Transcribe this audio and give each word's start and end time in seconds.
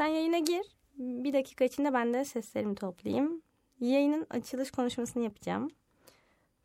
Sen 0.00 0.06
yayına 0.06 0.38
gir. 0.38 0.66
Bir 0.98 1.32
dakika 1.32 1.64
içinde 1.64 1.92
ben 1.92 2.14
de 2.14 2.24
seslerimi 2.24 2.74
toplayayım. 2.74 3.42
Yayının 3.80 4.26
açılış 4.30 4.70
konuşmasını 4.70 5.22
yapacağım. 5.24 5.70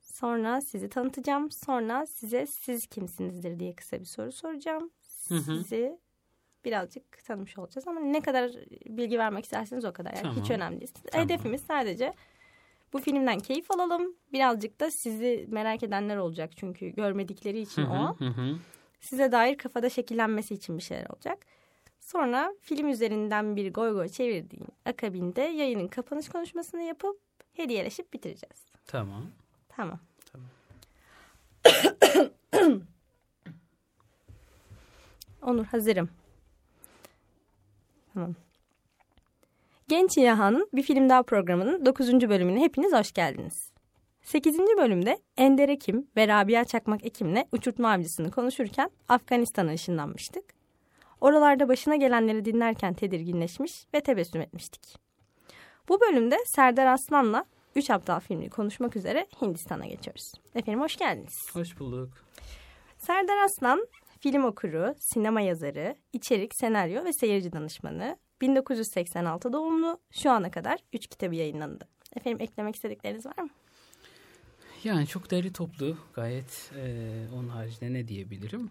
Sonra 0.02 0.62
sizi 0.62 0.90
tanıtacağım. 0.90 1.52
Sonra 1.52 2.06
size 2.06 2.46
siz 2.46 2.88
kimsinizdir 2.88 3.60
diye 3.60 3.76
kısa 3.76 4.00
bir 4.00 4.06
soru 4.06 4.32
soracağım. 4.32 4.90
Hı 5.28 5.36
hı. 5.36 5.42
Sizi 5.42 6.00
birazcık 6.66 7.26
tanımış 7.26 7.58
olacağız 7.58 7.88
ama 7.88 8.00
ne 8.00 8.22
kadar 8.22 8.52
bilgi 8.86 9.20
vermek 9.20 9.44
isterseniz 9.44 9.86
o 9.86 9.94
kadar. 9.94 10.12
Yani 10.12 10.22
Tamam. 10.22 10.38
Hiç 10.38 10.52
önemli 10.52 10.80
değil. 10.80 10.94
Tamam. 11.12 11.26
Hedefimiz 11.26 11.62
sadece 11.62 12.14
bu 12.94 13.00
filmden 13.00 13.40
keyif 13.40 13.72
alalım. 13.72 14.16
Birazcık 14.34 14.80
da 14.80 14.92
sizi 14.92 15.46
merak 15.50 15.84
edenler 15.84 16.18
olacak 16.18 16.52
çünkü 16.58 16.88
görmedikleri 16.88 17.60
için 17.60 17.82
Hı 17.82 17.88
o. 17.88 18.20
hı, 18.20 18.26
hı 18.26 18.30
hı. 18.30 18.58
Size 19.00 19.32
dair 19.32 19.58
kafada 19.58 19.90
şekillenmesi 19.90 20.54
için 20.54 20.78
bir 20.78 20.84
şeyler 20.84 21.10
olacak. 21.10 21.46
Sonra 22.06 22.56
film 22.62 22.88
üzerinden 22.90 23.56
bir 23.56 23.74
goy 23.74 23.94
goy 23.94 24.10
çevirdiğin 24.10 24.68
akabinde 24.86 25.42
yayının 25.42 25.88
kapanış 25.88 26.30
konuşmasını 26.30 26.82
yapıp 26.82 27.20
hediyeleşip 27.54 28.14
bitireceğiz. 28.14 28.66
Tamam. 28.88 29.24
Tamam. 29.70 30.00
Tamam. 30.32 30.48
Onur 35.42 35.66
hazırım. 35.66 36.10
Tamam. 38.14 38.36
Genç 39.88 40.18
Yahan'ın 40.18 40.70
bir 40.74 40.84
film 40.84 41.10
daha 41.10 41.24
programının 41.24 41.86
9. 41.86 42.30
bölümüne 42.30 42.62
hepiniz 42.62 42.94
hoş 42.94 43.12
geldiniz. 43.12 43.72
8. 44.24 44.58
bölümde 44.58 45.20
Ender 45.38 45.70
Ekim 45.70 46.08
ve 46.18 46.28
Rabia 46.28 46.66
Çakmak 46.66 47.06
Ekim'le 47.06 47.44
uçurtma 47.52 47.92
avcısını 47.92 48.32
konuşurken 48.32 48.90
Afganistan'a 49.08 49.72
ışınlanmıştık. 49.72 50.55
Oralarda 51.26 51.68
başına 51.68 51.96
gelenleri 51.96 52.46
dinlerken 52.46 52.94
tedirginleşmiş 52.94 53.86
ve 53.94 54.02
tebessüm 54.02 54.42
etmiştik. 54.42 54.96
Bu 55.90 56.02
bölümde 56.02 56.38
Serdar 56.46 56.86
Aslan'la 56.86 57.46
3 57.76 57.90
Aptal 57.90 58.20
filmini 58.20 58.50
konuşmak 58.50 58.96
üzere 58.96 59.28
Hindistan'a 59.42 59.86
geçiyoruz. 59.86 60.34
Efendim 60.56 60.82
hoş 60.82 60.98
geldiniz. 60.98 61.48
Hoş 61.54 61.80
bulduk. 61.80 62.10
Serdar 62.98 63.38
Aslan 63.38 63.88
film 64.20 64.44
okuru, 64.44 64.96
sinema 65.00 65.42
yazarı, 65.42 65.96
içerik, 66.14 66.56
senaryo 66.56 67.06
ve 67.06 67.14
seyirci 67.14 67.52
danışmanı. 67.52 68.18
1986 68.42 69.54
doğumlu. 69.54 70.00
Şu 70.12 70.32
ana 70.32 70.52
kadar 70.52 70.80
3 70.94 71.08
kitabı 71.08 71.36
yayınlandı. 71.36 71.88
Efendim 72.16 72.42
eklemek 72.42 72.76
istedikleriniz 72.76 73.26
var 73.26 73.44
mı? 73.44 73.50
Yani 74.84 75.08
çok 75.08 75.32
değerli 75.32 75.54
toplu. 75.54 75.98
Gayet 76.14 76.72
e, 76.76 77.14
onun 77.36 77.50
haricinde 77.50 77.94
ne 77.94 78.08
diyebilirim? 78.08 78.70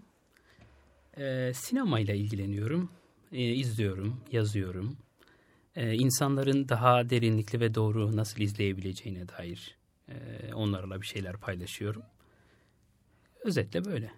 E, 1.18 1.52
sinemayla 1.54 2.14
ilgileniyorum. 2.14 2.90
E, 3.32 3.42
izliyorum, 3.42 4.20
yazıyorum. 4.32 4.96
E, 5.76 5.94
insanların 5.94 6.68
daha 6.68 7.10
derinlikli 7.10 7.60
ve 7.60 7.74
doğru 7.74 8.16
nasıl 8.16 8.40
izleyebileceğine 8.40 9.28
dair 9.28 9.78
e, 10.08 10.14
onlarla 10.54 11.00
bir 11.00 11.06
şeyler 11.06 11.36
paylaşıyorum. 11.36 12.02
Özetle 13.44 13.84
böyle. 13.84 14.10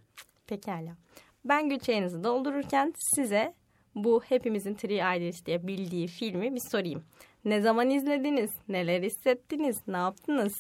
Pekala. 0.46 0.96
Ben 1.44 1.68
gül 1.68 1.78
çayınızı 1.78 2.24
doldururken 2.24 2.94
size 3.14 3.54
bu 3.94 4.22
hepimizin 4.28 4.74
Three 4.74 5.16
Idiots 5.16 5.46
diye 5.46 5.66
bildiği 5.66 6.06
filmi 6.06 6.54
bir 6.54 6.60
sorayım. 6.70 7.04
Ne 7.44 7.60
zaman 7.60 7.90
izlediniz? 7.90 8.50
Neler 8.68 9.02
hissettiniz? 9.02 9.76
Ne 9.88 9.96
yaptınız? 9.96 10.54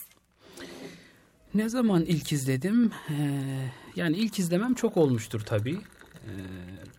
Ne 1.54 1.68
zaman 1.68 2.02
ilk 2.02 2.32
izledim? 2.32 2.92
Ee, 3.10 3.14
yani 3.96 4.16
ilk 4.16 4.38
izlemem 4.38 4.74
çok 4.74 4.96
olmuştur 4.96 5.40
tabii. 5.40 5.78
Ee, 6.26 6.30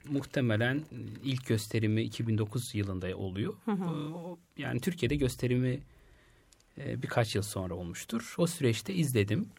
muhtemelen 0.09 0.81
ilk 1.23 1.45
gösterimi 1.45 2.01
2009 2.01 2.75
yılında 2.75 3.17
oluyor. 3.17 3.53
Ee, 3.67 4.13
o- 4.13 4.39
yani 4.57 4.79
Türkiye'de 4.79 5.15
gösterimi 5.15 5.79
e, 6.77 7.01
birkaç 7.01 7.35
yıl 7.35 7.41
sonra 7.43 7.73
olmuştur. 7.75 8.35
O 8.37 8.47
süreçte 8.47 8.93
izledim. 8.93 9.49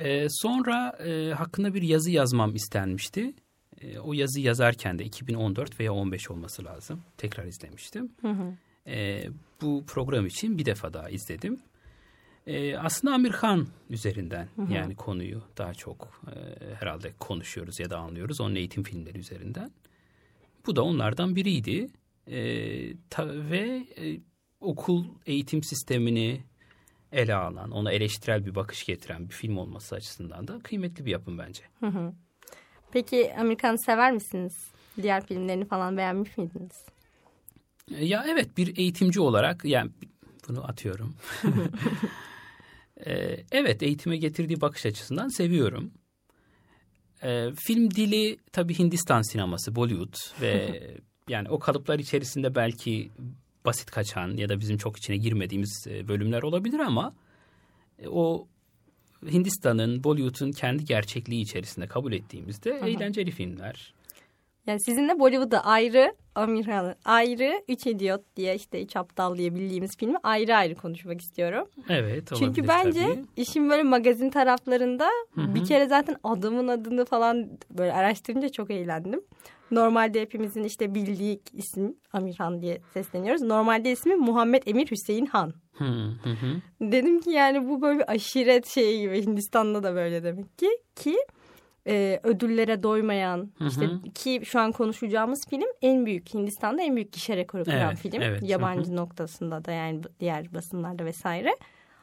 Ee, 0.00 0.26
sonra 0.30 0.88
e, 1.06 1.32
hakkında 1.32 1.74
bir 1.74 1.82
yazı 1.82 2.10
yazmam 2.10 2.54
istenmişti. 2.54 3.34
E, 3.80 3.98
o 3.98 4.12
yazı 4.12 4.40
yazarken 4.40 4.98
de 4.98 5.04
2014 5.04 5.80
veya 5.80 5.92
15 5.94 6.30
olması 6.30 6.64
lazım. 6.64 7.00
Tekrar 7.18 7.44
izlemiştim. 7.44 8.12
E, 8.86 9.24
bu 9.60 9.84
program 9.86 10.26
için 10.26 10.58
bir 10.58 10.64
defa 10.66 10.94
daha 10.94 11.10
izledim. 11.10 11.60
E, 12.46 12.76
aslında 12.76 13.14
Amir 13.14 13.30
Khan 13.32 13.66
üzerinden 13.90 14.48
yani 14.70 14.96
konuyu 14.96 15.42
daha 15.58 15.74
çok 15.74 16.20
e, 16.26 16.74
herhalde 16.74 17.12
konuşuyoruz 17.18 17.80
ya 17.80 17.90
da 17.90 17.98
anlıyoruz. 17.98 18.40
Onun 18.40 18.54
eğitim 18.54 18.82
filmleri 18.82 19.18
üzerinden. 19.18 19.70
Bu 20.66 20.76
da 20.76 20.82
onlardan 20.82 21.36
biriydi. 21.36 21.86
E, 22.26 22.38
ta- 23.10 23.50
ve 23.50 23.86
e, 23.98 24.20
okul 24.60 25.04
eğitim 25.26 25.62
sistemini 25.62 26.40
ele 27.12 27.34
alan, 27.34 27.70
ona 27.70 27.92
eleştirel 27.92 28.46
bir 28.46 28.54
bakış 28.54 28.84
getiren 28.84 29.28
bir 29.28 29.34
film 29.34 29.56
olması 29.56 29.94
açısından 29.94 30.48
da 30.48 30.58
kıymetli 30.58 31.06
bir 31.06 31.10
yapım 31.10 31.38
bence. 31.38 31.62
Peki 32.92 33.34
Amerikan 33.38 33.76
sever 33.76 34.12
misiniz? 34.12 34.70
Diğer 35.02 35.26
filmlerini 35.26 35.64
falan 35.64 35.96
beğenmiş 35.96 36.38
miydiniz? 36.38 36.84
Ya 37.90 38.24
evet 38.28 38.56
bir 38.56 38.76
eğitimci 38.78 39.20
olarak 39.20 39.64
yani 39.64 39.90
bunu 40.48 40.64
atıyorum. 40.68 41.14
E, 43.06 43.36
evet 43.52 43.82
eğitime 43.82 44.16
getirdiği 44.16 44.60
bakış 44.60 44.86
açısından 44.86 45.28
seviyorum. 45.28 45.92
E, 47.22 47.50
film 47.66 47.90
dili 47.90 48.36
tabii 48.52 48.78
Hindistan 48.78 49.22
sineması, 49.22 49.76
Bollywood 49.76 50.40
ve 50.40 50.80
yani 51.28 51.48
o 51.50 51.58
kalıplar 51.58 51.98
içerisinde 51.98 52.54
belki 52.54 53.10
basit 53.64 53.90
kaçan 53.90 54.36
ya 54.36 54.48
da 54.48 54.60
bizim 54.60 54.76
çok 54.76 54.96
içine 54.96 55.16
girmediğimiz 55.16 55.86
e, 55.90 56.08
bölümler 56.08 56.42
olabilir 56.42 56.78
ama 56.78 57.14
e, 57.98 58.08
o 58.08 58.46
Hindistan'ın, 59.30 60.04
Bollywood'un 60.04 60.52
kendi 60.52 60.84
gerçekliği 60.84 61.42
içerisinde 61.42 61.86
kabul 61.86 62.12
ettiğimizde 62.12 62.70
eğlenceli 62.70 63.30
filmler. 63.30 63.94
Yani 64.66 64.80
sizinle 64.80 65.18
Bollywood'u 65.18 65.56
ayrı, 65.64 66.14
Amirhan'ı 66.34 66.94
ayrı, 67.04 67.62
Üç 67.68 67.86
İdiot 67.86 68.20
diye 68.36 68.54
işte 68.54 68.82
Üç 68.82 68.96
Aptal 68.96 69.36
diye 69.36 69.54
bildiğimiz 69.54 69.96
filmi 69.96 70.16
ayrı 70.22 70.56
ayrı 70.56 70.74
konuşmak 70.74 71.20
istiyorum. 71.20 71.68
Evet 71.88 72.28
Çünkü 72.38 72.68
bence 72.68 73.00
tabii. 73.00 73.24
işin 73.36 73.70
böyle 73.70 73.82
magazin 73.82 74.30
taraflarında 74.30 75.08
hı. 75.34 75.54
bir 75.54 75.64
kere 75.64 75.86
zaten 75.86 76.16
adamın 76.24 76.68
adını 76.68 77.04
falan 77.04 77.58
böyle 77.70 77.92
araştırınca 77.92 78.48
çok 78.48 78.70
eğlendim. 78.70 79.20
Normalde 79.70 80.20
hepimizin 80.20 80.64
işte 80.64 80.94
bildiği 80.94 81.40
isim 81.52 81.96
Amirhan 82.12 82.62
diye 82.62 82.80
sesleniyoruz. 82.94 83.42
Normalde 83.42 83.90
ismi 83.90 84.16
Muhammed 84.16 84.62
Emir 84.66 84.90
Hüseyin 84.90 85.26
Han. 85.26 85.52
Hı 85.72 85.84
hı 86.22 86.30
hı. 86.30 86.60
Dedim 86.80 87.20
ki 87.20 87.30
yani 87.30 87.68
bu 87.68 87.82
böyle 87.82 87.98
bir 87.98 88.10
aşiret 88.10 88.66
şeyi 88.66 89.00
gibi 89.00 89.26
Hindistan'da 89.26 89.82
da 89.82 89.94
böyle 89.94 90.24
demek 90.24 90.58
ki 90.58 90.68
ki 90.96 91.16
e, 91.86 92.20
ödüllere 92.22 92.82
doymayan 92.82 93.50
Hı 93.58 93.64
hı. 93.64 93.68
işte 93.68 93.86
ki 94.14 94.40
şu 94.44 94.60
an 94.60 94.72
konuşacağımız 94.72 95.46
film 95.46 95.68
en 95.82 96.06
büyük 96.06 96.34
Hindistan'da 96.34 96.82
en 96.82 96.96
büyük 96.96 97.12
gişe 97.12 97.36
rekoru 97.36 97.64
kıran 97.64 97.88
Evet, 97.88 97.98
film 97.98 98.22
evet. 98.22 98.42
yabancı 98.42 98.92
Hı 98.92 98.96
noktasında 98.96 99.64
da 99.64 99.72
yani 99.72 100.00
diğer 100.20 100.54
basınlarda 100.54 101.04
vesaire. 101.04 101.56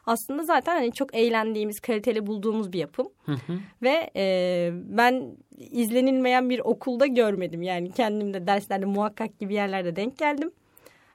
Aslında 0.05 0.43
zaten 0.43 0.75
hani 0.75 0.91
çok 0.91 1.15
eğlendiğimiz, 1.15 1.79
kaliteli 1.79 2.27
bulduğumuz 2.27 2.73
bir 2.73 2.79
yapım. 2.79 3.07
Hı 3.25 3.31
hı. 3.31 3.53
Ve 3.81 4.09
e, 4.15 4.69
ben 4.73 5.37
izlenilmeyen 5.57 6.49
bir 6.49 6.59
okulda 6.59 7.05
görmedim. 7.05 7.61
Yani 7.61 7.91
kendim 7.91 8.33
de 8.33 8.47
derslerde 8.47 8.85
muhakkak 8.85 9.39
gibi 9.39 9.53
yerlerde 9.53 9.95
denk 9.95 10.17
geldim. 10.17 10.51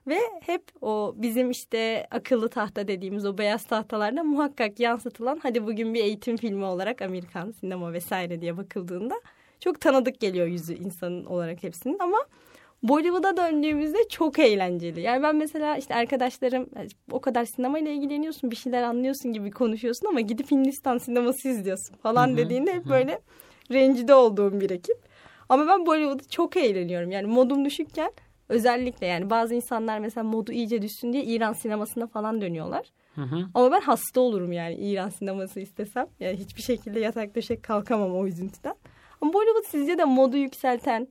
Ve 0.06 0.18
hep 0.40 0.62
o 0.82 1.14
bizim 1.16 1.50
işte 1.50 2.06
akıllı 2.10 2.48
tahta 2.48 2.88
dediğimiz 2.88 3.26
o 3.26 3.38
beyaz 3.38 3.64
tahtalarda 3.64 4.24
muhakkak 4.24 4.80
yansıtılan 4.80 5.40
hadi 5.42 5.66
bugün 5.66 5.94
bir 5.94 6.04
eğitim 6.04 6.36
filmi 6.36 6.64
olarak 6.64 7.02
Amerikan 7.02 7.50
sinema 7.50 7.92
vesaire 7.92 8.40
diye 8.40 8.56
bakıldığında 8.56 9.14
çok 9.60 9.80
tanıdık 9.80 10.20
geliyor 10.20 10.46
yüzü 10.46 10.74
insanın 10.74 11.24
olarak 11.24 11.62
hepsinin 11.62 11.96
ama 11.98 12.18
Bollywood'a 12.82 13.36
döndüğümüzde 13.36 14.08
çok 14.08 14.38
eğlenceli. 14.38 15.00
Yani 15.00 15.22
ben 15.22 15.36
mesela 15.36 15.76
işte 15.76 15.94
arkadaşlarım 15.94 16.68
o 17.10 17.20
kadar 17.20 17.44
sinemayla 17.44 17.90
ilgileniyorsun 17.90 18.50
bir 18.50 18.56
şeyler 18.56 18.82
anlıyorsun 18.82 19.32
gibi 19.32 19.50
konuşuyorsun 19.50 20.06
ama 20.06 20.20
gidip 20.20 20.50
Hindistan 20.50 20.98
sineması 20.98 21.48
izliyorsun 21.48 21.96
falan 21.96 22.28
Hı 22.28 22.32
hı, 22.32 22.36
dediğinde 22.36 22.72
hep 22.72 22.86
hı. 22.86 22.90
böyle 22.90 23.20
rencide 23.72 24.14
olduğum 24.14 24.60
bir 24.60 24.70
ekip. 24.70 24.98
Ama 25.48 25.66
ben 25.66 25.86
Bollywood'u 25.86 26.28
çok 26.30 26.56
eğleniyorum. 26.56 27.10
Yani 27.10 27.26
modum 27.26 27.64
düşükken 27.64 28.12
özellikle 28.48 29.06
yani 29.06 29.30
bazı 29.30 29.54
insanlar 29.54 29.98
mesela 29.98 30.24
modu 30.24 30.52
iyice 30.52 30.82
düşsün 30.82 31.12
diye 31.12 31.24
İran 31.24 31.52
sinemasına 31.52 32.06
falan 32.06 32.40
dönüyorlar. 32.40 32.86
Hı 33.14 33.22
hı. 33.22 33.46
Ama 33.54 33.72
ben 33.72 33.80
hasta 33.80 34.20
olurum 34.20 34.52
yani 34.52 34.74
İran 34.74 35.08
sineması 35.08 35.60
istesem. 35.60 36.06
Yani 36.20 36.36
hiçbir 36.36 36.62
şekilde 36.62 37.00
yatak 37.00 37.34
döşek 37.34 37.62
kalkamam 37.62 38.16
o 38.16 38.26
üzüntüden. 38.26 38.74
Ama 39.20 39.32
Bollywood 39.32 39.64
sizce 39.70 39.98
de 39.98 40.04
modu 40.04 40.36
yükselten, 40.36 41.08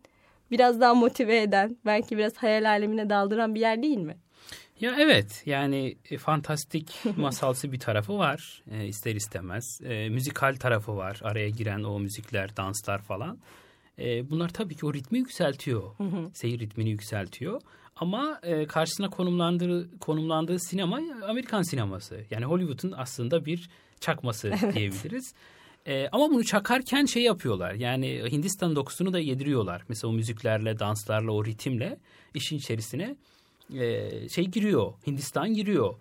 biraz 0.51 0.81
daha 0.81 0.93
motive 0.93 1.41
eden, 1.41 1.77
belki 1.85 2.17
biraz 2.17 2.37
hayal 2.37 2.69
alemine 2.69 3.09
daldıran 3.09 3.55
bir 3.55 3.59
yer 3.59 3.83
değil 3.83 3.97
mi? 3.97 4.17
Ya 4.79 4.95
evet 4.99 5.43
yani 5.45 5.97
e, 6.09 6.17
fantastik 6.17 6.95
masalsı 7.17 7.71
bir 7.71 7.79
tarafı 7.79 8.17
var 8.17 8.63
e, 8.71 8.85
ister 8.85 9.15
istemez. 9.15 9.81
E, 9.83 10.09
müzikal 10.09 10.55
tarafı 10.55 10.95
var 10.95 11.19
araya 11.23 11.49
giren 11.49 11.83
o 11.83 11.99
müzikler, 11.99 12.57
danslar 12.57 13.01
falan. 13.01 13.37
E, 13.99 14.29
bunlar 14.29 14.49
tabii 14.49 14.75
ki 14.75 14.85
o 14.85 14.93
ritmi 14.93 15.17
yükseltiyor. 15.17 15.83
Seyir 16.33 16.59
ritmini 16.59 16.89
yükseltiyor. 16.89 17.61
Ama 17.95 18.39
e, 18.43 18.65
karşısına 18.67 19.09
konumlandığı, 19.09 19.99
konumlandığı 19.99 20.59
sinema 20.59 20.99
Amerikan 21.27 21.61
sineması. 21.61 22.23
Yani 22.31 22.45
Hollywood'un 22.45 22.93
aslında 22.97 23.45
bir 23.45 23.69
çakması 23.99 24.47
evet. 24.63 24.75
diyebiliriz. 24.75 25.33
E, 25.85 26.09
ama 26.11 26.29
bunu 26.29 26.43
çakarken 26.43 27.05
şey 27.05 27.23
yapıyorlar. 27.23 27.73
Yani 27.73 28.23
Hindistan 28.31 28.75
dokusunu 28.75 29.13
da 29.13 29.19
yediriyorlar. 29.19 29.83
Mesela 29.89 30.11
o 30.11 30.13
müziklerle, 30.13 30.79
danslarla, 30.79 31.31
o 31.31 31.45
ritimle 31.45 31.97
işin 32.33 32.57
içerisine 32.57 33.15
e, 33.73 34.09
şey 34.29 34.45
giriyor. 34.45 34.93
Hindistan 35.07 35.53
giriyor. 35.53 35.95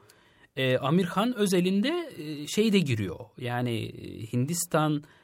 E, 0.56 0.79
Amir 0.79 1.06
Khan 1.06 1.37
özelinde 1.37 2.12
e, 2.19 2.47
şey 2.47 2.73
de 2.73 2.79
giriyor. 2.79 3.19
Yani 3.39 3.79
e, 3.85 4.33
Hindistan'ın 4.33 4.99
e, 4.99 5.22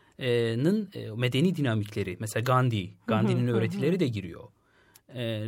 medeni 1.17 1.56
dinamikleri. 1.56 2.17
Mesela 2.20 2.44
Gandhi, 2.44 2.91
Gandhi'nin 3.06 3.49
öğretileri 3.49 4.00
de 4.00 4.09
giriyor. 4.09 4.44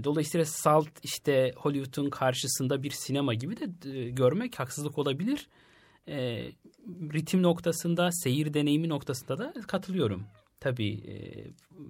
Dolayısıyla 0.04 0.44
salt 0.44 0.88
işte 1.02 1.52
Hollywood'un 1.56 2.10
karşısında 2.10 2.82
bir 2.82 2.90
sinema 2.90 3.34
gibi 3.34 3.56
de 3.56 3.64
görmek 4.10 4.60
haksızlık 4.60 4.98
olabilir. 4.98 5.48
Ritim 7.12 7.42
noktasında, 7.42 8.12
seyir 8.12 8.54
deneyimi 8.54 8.88
noktasında 8.88 9.38
da 9.38 9.54
katılıyorum. 9.66 10.24
Tabii 10.60 11.02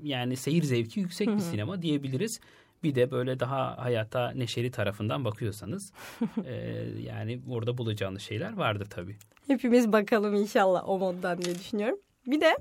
yani 0.02 0.36
seyir 0.36 0.62
zevki 0.62 1.00
yüksek 1.00 1.28
bir 1.28 1.38
sinema 1.38 1.82
diyebiliriz. 1.82 2.40
Bir 2.82 2.94
de 2.94 3.10
böyle 3.10 3.40
daha 3.40 3.78
hayata 3.78 4.30
neşeli 4.30 4.70
tarafından 4.70 5.24
bakıyorsanız 5.24 5.92
e, 6.44 6.54
yani 7.02 7.40
orada 7.48 7.78
bulacağınız 7.78 8.22
şeyler 8.22 8.56
vardır 8.56 8.86
tabii. 8.90 9.16
Hepimiz 9.46 9.92
bakalım 9.92 10.34
inşallah 10.34 10.88
o 10.88 10.98
moddan 10.98 11.42
diye 11.42 11.54
düşünüyorum. 11.54 11.98
Bir 12.26 12.40
de 12.40 12.56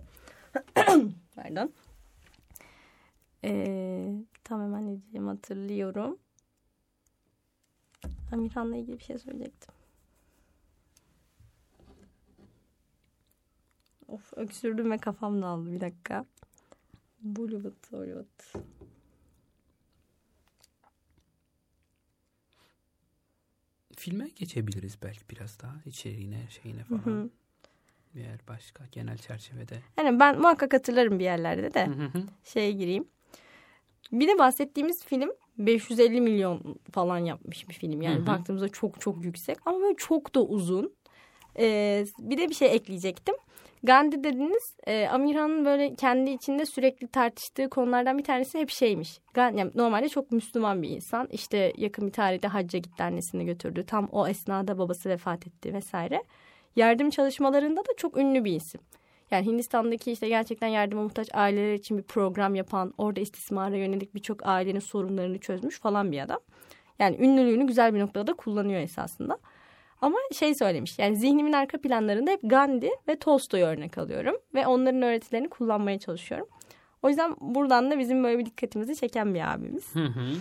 pardon. 1.35 1.73
Ee, 3.43 4.13
tam 4.43 4.61
hemen 4.61 4.87
ne 4.87 5.01
diyeceğim 5.01 5.27
hatırlıyorum. 5.27 6.19
Amirhan'la 8.31 8.75
ilgili 8.77 8.99
bir 8.99 9.03
şey 9.03 9.17
söyleyecektim. 9.17 9.73
Of 14.07 14.33
öksürdüm 14.35 14.91
ve 14.91 14.97
kafam 14.97 15.41
dağıldı 15.41 15.71
bir 15.71 15.81
dakika. 15.81 16.25
Bollywood, 17.21 17.91
Hollywood. 17.91 18.63
Filme 23.95 24.29
geçebiliriz 24.29 24.97
belki 25.03 25.29
biraz 25.29 25.59
daha 25.59 25.75
içeriğine 25.85 26.47
şeyine 26.49 26.83
falan. 26.83 27.05
Hı 27.05 27.09
hı. 27.09 27.29
Bir 28.15 28.21
yer 28.21 28.39
başka 28.47 28.83
genel 28.91 29.17
çerçevede. 29.17 29.75
Yani 29.97 30.19
ben 30.19 30.39
muhakkak 30.39 30.73
hatırlarım 30.73 31.19
bir 31.19 31.23
yerlerde 31.23 31.73
de. 31.73 31.85
Hı 31.85 31.91
hı. 31.91 32.23
Şeye 32.43 32.71
gireyim. 32.71 33.07
Bir 34.11 34.27
de 34.27 34.37
bahsettiğimiz 34.37 35.05
film 35.05 35.29
550 35.57 36.21
milyon 36.21 36.79
falan 36.91 37.17
yapmış 37.17 37.69
bir 37.69 37.73
film. 37.73 38.01
Yani 38.01 38.17
hı 38.17 38.21
hı. 38.21 38.27
baktığımızda 38.27 38.69
çok 38.69 39.01
çok 39.01 39.25
yüksek 39.25 39.57
ama 39.65 39.79
böyle 39.81 39.95
çok 39.95 40.35
da 40.35 40.41
uzun. 40.41 40.93
Ee, 41.59 42.05
bir 42.19 42.37
de 42.37 42.49
bir 42.49 42.53
şey 42.53 42.75
ekleyecektim. 42.75 43.35
Gandhi 43.83 44.23
dediniz 44.23 44.75
e, 44.87 45.07
Amirhan'ın 45.07 45.65
böyle 45.65 45.95
kendi 45.95 46.29
içinde 46.29 46.65
sürekli 46.65 47.07
tartıştığı 47.07 47.69
konulardan 47.69 48.17
bir 48.17 48.23
tanesi 48.23 48.59
hep 48.59 48.69
şeymiş. 48.69 49.19
Gandhi, 49.33 49.59
yani 49.59 49.71
normalde 49.75 50.09
çok 50.09 50.31
Müslüman 50.31 50.81
bir 50.81 50.89
insan. 50.89 51.27
İşte 51.31 51.73
yakın 51.77 52.07
bir 52.07 52.11
tarihte 52.11 52.47
hacca 52.47 52.79
gitti 52.79 53.03
annesini 53.03 53.45
götürdü. 53.45 53.83
Tam 53.87 54.05
o 54.11 54.27
esnada 54.27 54.77
babası 54.77 55.09
vefat 55.09 55.47
etti 55.47 55.73
vesaire. 55.73 56.23
Yardım 56.75 57.09
çalışmalarında 57.09 57.81
da 57.81 57.89
çok 57.97 58.17
ünlü 58.17 58.45
bir 58.45 58.51
isim. 58.51 58.81
Yani 59.31 59.45
Hindistan'daki 59.45 60.11
işte 60.11 60.27
gerçekten 60.27 60.67
yardıma 60.67 61.03
muhtaç 61.03 61.29
aileler 61.33 61.73
için 61.73 61.97
bir 61.97 62.03
program 62.03 62.55
yapan, 62.55 62.93
orada 62.97 63.19
istismara 63.19 63.75
yönelik 63.75 64.15
birçok 64.15 64.47
ailenin 64.47 64.79
sorunlarını 64.79 65.39
çözmüş 65.39 65.79
falan 65.79 66.11
bir 66.11 66.19
adam. 66.19 66.39
Yani 66.99 67.17
ünlülüğünü 67.19 67.67
güzel 67.67 67.93
bir 67.93 67.99
noktada 67.99 68.33
kullanıyor 68.33 68.81
esasında. 68.81 69.37
Ama 70.01 70.17
şey 70.33 70.55
söylemiş 70.55 70.99
yani 70.99 71.15
zihnimin 71.15 71.53
arka 71.53 71.81
planlarında 71.81 72.31
hep 72.31 72.39
Gandhi 72.43 72.91
ve 73.07 73.15
Tolstoy 73.15 73.61
örnek 73.61 73.97
alıyorum. 73.97 74.35
Ve 74.53 74.67
onların 74.67 75.01
öğretilerini 75.01 75.49
kullanmaya 75.49 75.99
çalışıyorum. 75.99 76.47
O 77.03 77.09
yüzden 77.09 77.35
buradan 77.41 77.91
da 77.91 77.99
bizim 77.99 78.23
böyle 78.23 78.39
bir 78.39 78.45
dikkatimizi 78.45 78.95
çeken 78.95 79.33
bir 79.33 79.53
abimiz. 79.53 79.95
Hı 79.95 80.05
hı. 80.05 80.33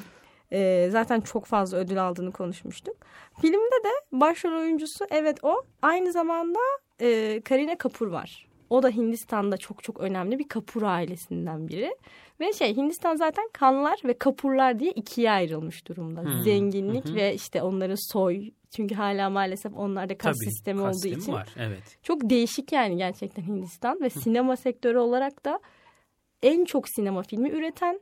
Ee, 0.53 0.89
zaten 0.91 1.21
çok 1.21 1.45
fazla 1.45 1.79
ödül 1.79 2.09
aldığını 2.09 2.33
konuşmuştuk. 2.33 2.97
Filmde 3.41 3.85
de 3.85 4.21
başrol 4.21 4.61
oyuncusu 4.61 5.07
evet 5.11 5.45
o. 5.45 5.63
Aynı 5.83 6.13
zamanda 6.13 6.59
e, 7.01 7.41
Karine 7.41 7.79
Kapur 7.79 8.07
var. 8.07 8.49
O 8.71 8.83
da 8.83 8.89
Hindistan'da 8.89 9.57
çok 9.57 9.83
çok 9.83 10.01
önemli 10.01 10.39
bir 10.39 10.49
Kapur 10.49 10.83
ailesinden 10.83 11.69
biri. 11.69 11.97
Ve 12.41 12.53
şey 12.53 12.77
Hindistan 12.77 13.17
zaten 13.17 13.49
kanlar 13.53 14.01
ve 14.05 14.19
kapurlar 14.19 14.79
diye 14.79 14.91
ikiye 14.91 15.31
ayrılmış 15.31 15.89
durumda. 15.89 16.23
Hmm. 16.23 16.43
Zenginlik 16.43 17.05
hmm. 17.05 17.15
ve 17.15 17.35
işte 17.35 17.63
onların 17.63 18.13
soy. 18.13 18.51
Çünkü 18.77 18.95
hala 18.95 19.31
maalesef 19.31 19.77
onlarda 19.77 20.19
kas 20.19 20.37
Tabii, 20.37 20.51
sistemi 20.51 20.81
kas 20.83 20.97
olduğu 20.97 21.15
için. 21.15 21.33
Var, 21.33 21.49
evet. 21.59 21.99
Çok 22.03 22.31
değişik 22.31 22.73
yani 22.73 22.97
gerçekten 22.97 23.43
Hindistan 23.43 24.01
ve 24.01 24.11
sinema 24.11 24.57
sektörü 24.57 24.99
olarak 24.99 25.45
da 25.45 25.61
en 26.43 26.65
çok 26.65 26.89
sinema 26.89 27.23
filmi 27.23 27.51
üreten 27.51 28.01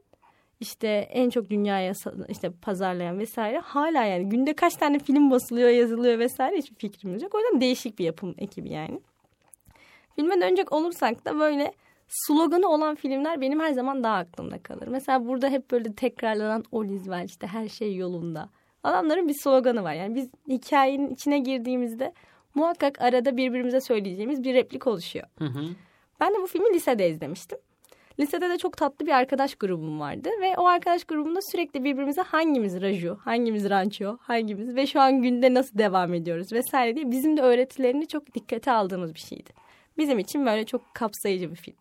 işte 0.60 0.88
en 0.88 1.30
çok 1.30 1.50
dünyaya 1.50 1.92
işte 2.28 2.50
pazarlayan 2.62 3.18
vesaire 3.18 3.58
hala 3.58 4.04
yani 4.04 4.28
günde 4.28 4.54
kaç 4.54 4.74
tane 4.74 4.98
film 4.98 5.30
basılıyor 5.30 5.68
yazılıyor 5.68 6.18
vesaire 6.18 6.56
hiçbir 6.56 6.76
fikrimiz 6.76 7.22
yok. 7.22 7.34
O 7.34 7.38
yüzden 7.38 7.60
değişik 7.60 7.98
bir 7.98 8.04
yapım 8.04 8.34
ekibi 8.38 8.70
yani. 8.70 9.00
Filme 10.16 10.40
dönecek 10.40 10.72
olursak 10.72 11.24
da 11.24 11.38
böyle 11.38 11.72
sloganı 12.08 12.68
olan 12.68 12.94
filmler 12.94 13.40
benim 13.40 13.60
her 13.60 13.72
zaman 13.72 14.04
daha 14.04 14.16
aklımda 14.16 14.62
kalır. 14.62 14.88
Mesela 14.88 15.26
burada 15.26 15.48
hep 15.48 15.70
böyle 15.70 15.94
tekrarlanan 15.94 16.64
Oliz 16.72 17.08
var 17.08 17.22
işte 17.24 17.46
her 17.46 17.68
şey 17.68 17.96
yolunda. 17.96 18.48
Adamların 18.82 19.28
bir 19.28 19.34
sloganı 19.34 19.82
var. 19.82 19.94
Yani 19.94 20.14
biz 20.14 20.28
hikayenin 20.48 21.10
içine 21.10 21.38
girdiğimizde 21.38 22.12
muhakkak 22.54 23.02
arada 23.02 23.36
birbirimize 23.36 23.80
söyleyeceğimiz 23.80 24.44
bir 24.44 24.54
replik 24.54 24.86
oluşuyor. 24.86 25.26
Hı 25.38 25.44
hı. 25.44 25.64
Ben 26.20 26.34
de 26.34 26.38
bu 26.42 26.46
filmi 26.46 26.74
lisede 26.74 27.10
izlemiştim. 27.10 27.58
Lisede 28.20 28.50
de 28.50 28.58
çok 28.58 28.76
tatlı 28.76 29.06
bir 29.06 29.12
arkadaş 29.12 29.54
grubum 29.54 30.00
vardı 30.00 30.28
ve 30.40 30.54
o 30.56 30.66
arkadaş 30.66 31.04
grubunda 31.04 31.40
sürekli 31.52 31.84
birbirimize 31.84 32.22
hangimiz 32.22 32.80
Raju, 32.80 33.18
hangimiz 33.20 33.70
Rancho, 33.70 34.18
hangimiz 34.20 34.76
ve 34.76 34.86
şu 34.86 35.00
an 35.00 35.22
günde 35.22 35.54
nasıl 35.54 35.78
devam 35.78 36.14
ediyoruz 36.14 36.52
vesaire 36.52 36.96
diye 36.96 37.10
bizim 37.10 37.36
de 37.36 37.42
öğretilerini 37.42 38.08
çok 38.08 38.34
dikkate 38.34 38.72
aldığımız 38.72 39.14
bir 39.14 39.20
şeydi. 39.20 39.50
Bizim 39.98 40.18
için 40.18 40.46
böyle 40.46 40.66
çok 40.66 40.94
kapsayıcı 40.94 41.50
bir 41.50 41.56
film. 41.56 41.76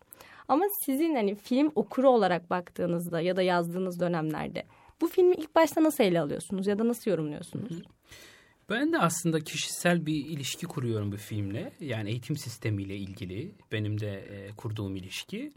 Ama 0.48 0.64
sizin 0.84 1.14
hani 1.14 1.34
film 1.34 1.72
okuru 1.74 2.08
olarak 2.08 2.50
baktığınızda 2.50 3.20
ya 3.20 3.36
da 3.36 3.42
yazdığınız 3.42 4.00
dönemlerde 4.00 4.64
bu 5.00 5.08
filmi 5.08 5.34
ilk 5.34 5.54
başta 5.54 5.82
nasıl 5.82 6.04
ele 6.04 6.20
alıyorsunuz 6.20 6.66
ya 6.66 6.78
da 6.78 6.88
nasıl 6.88 7.10
yorumluyorsunuz? 7.10 7.82
Ben 8.70 8.92
de 8.92 8.98
aslında 8.98 9.40
kişisel 9.40 10.06
bir 10.06 10.26
ilişki 10.26 10.66
kuruyorum 10.66 11.12
bu 11.12 11.16
filmle. 11.16 11.72
Yani 11.80 12.10
eğitim 12.10 12.36
sistemiyle 12.36 12.96
ilgili 12.96 13.52
benim 13.72 14.00
de 14.00 14.14
e, 14.14 14.50
kurduğum 14.56 14.96
ilişki. 14.96 15.52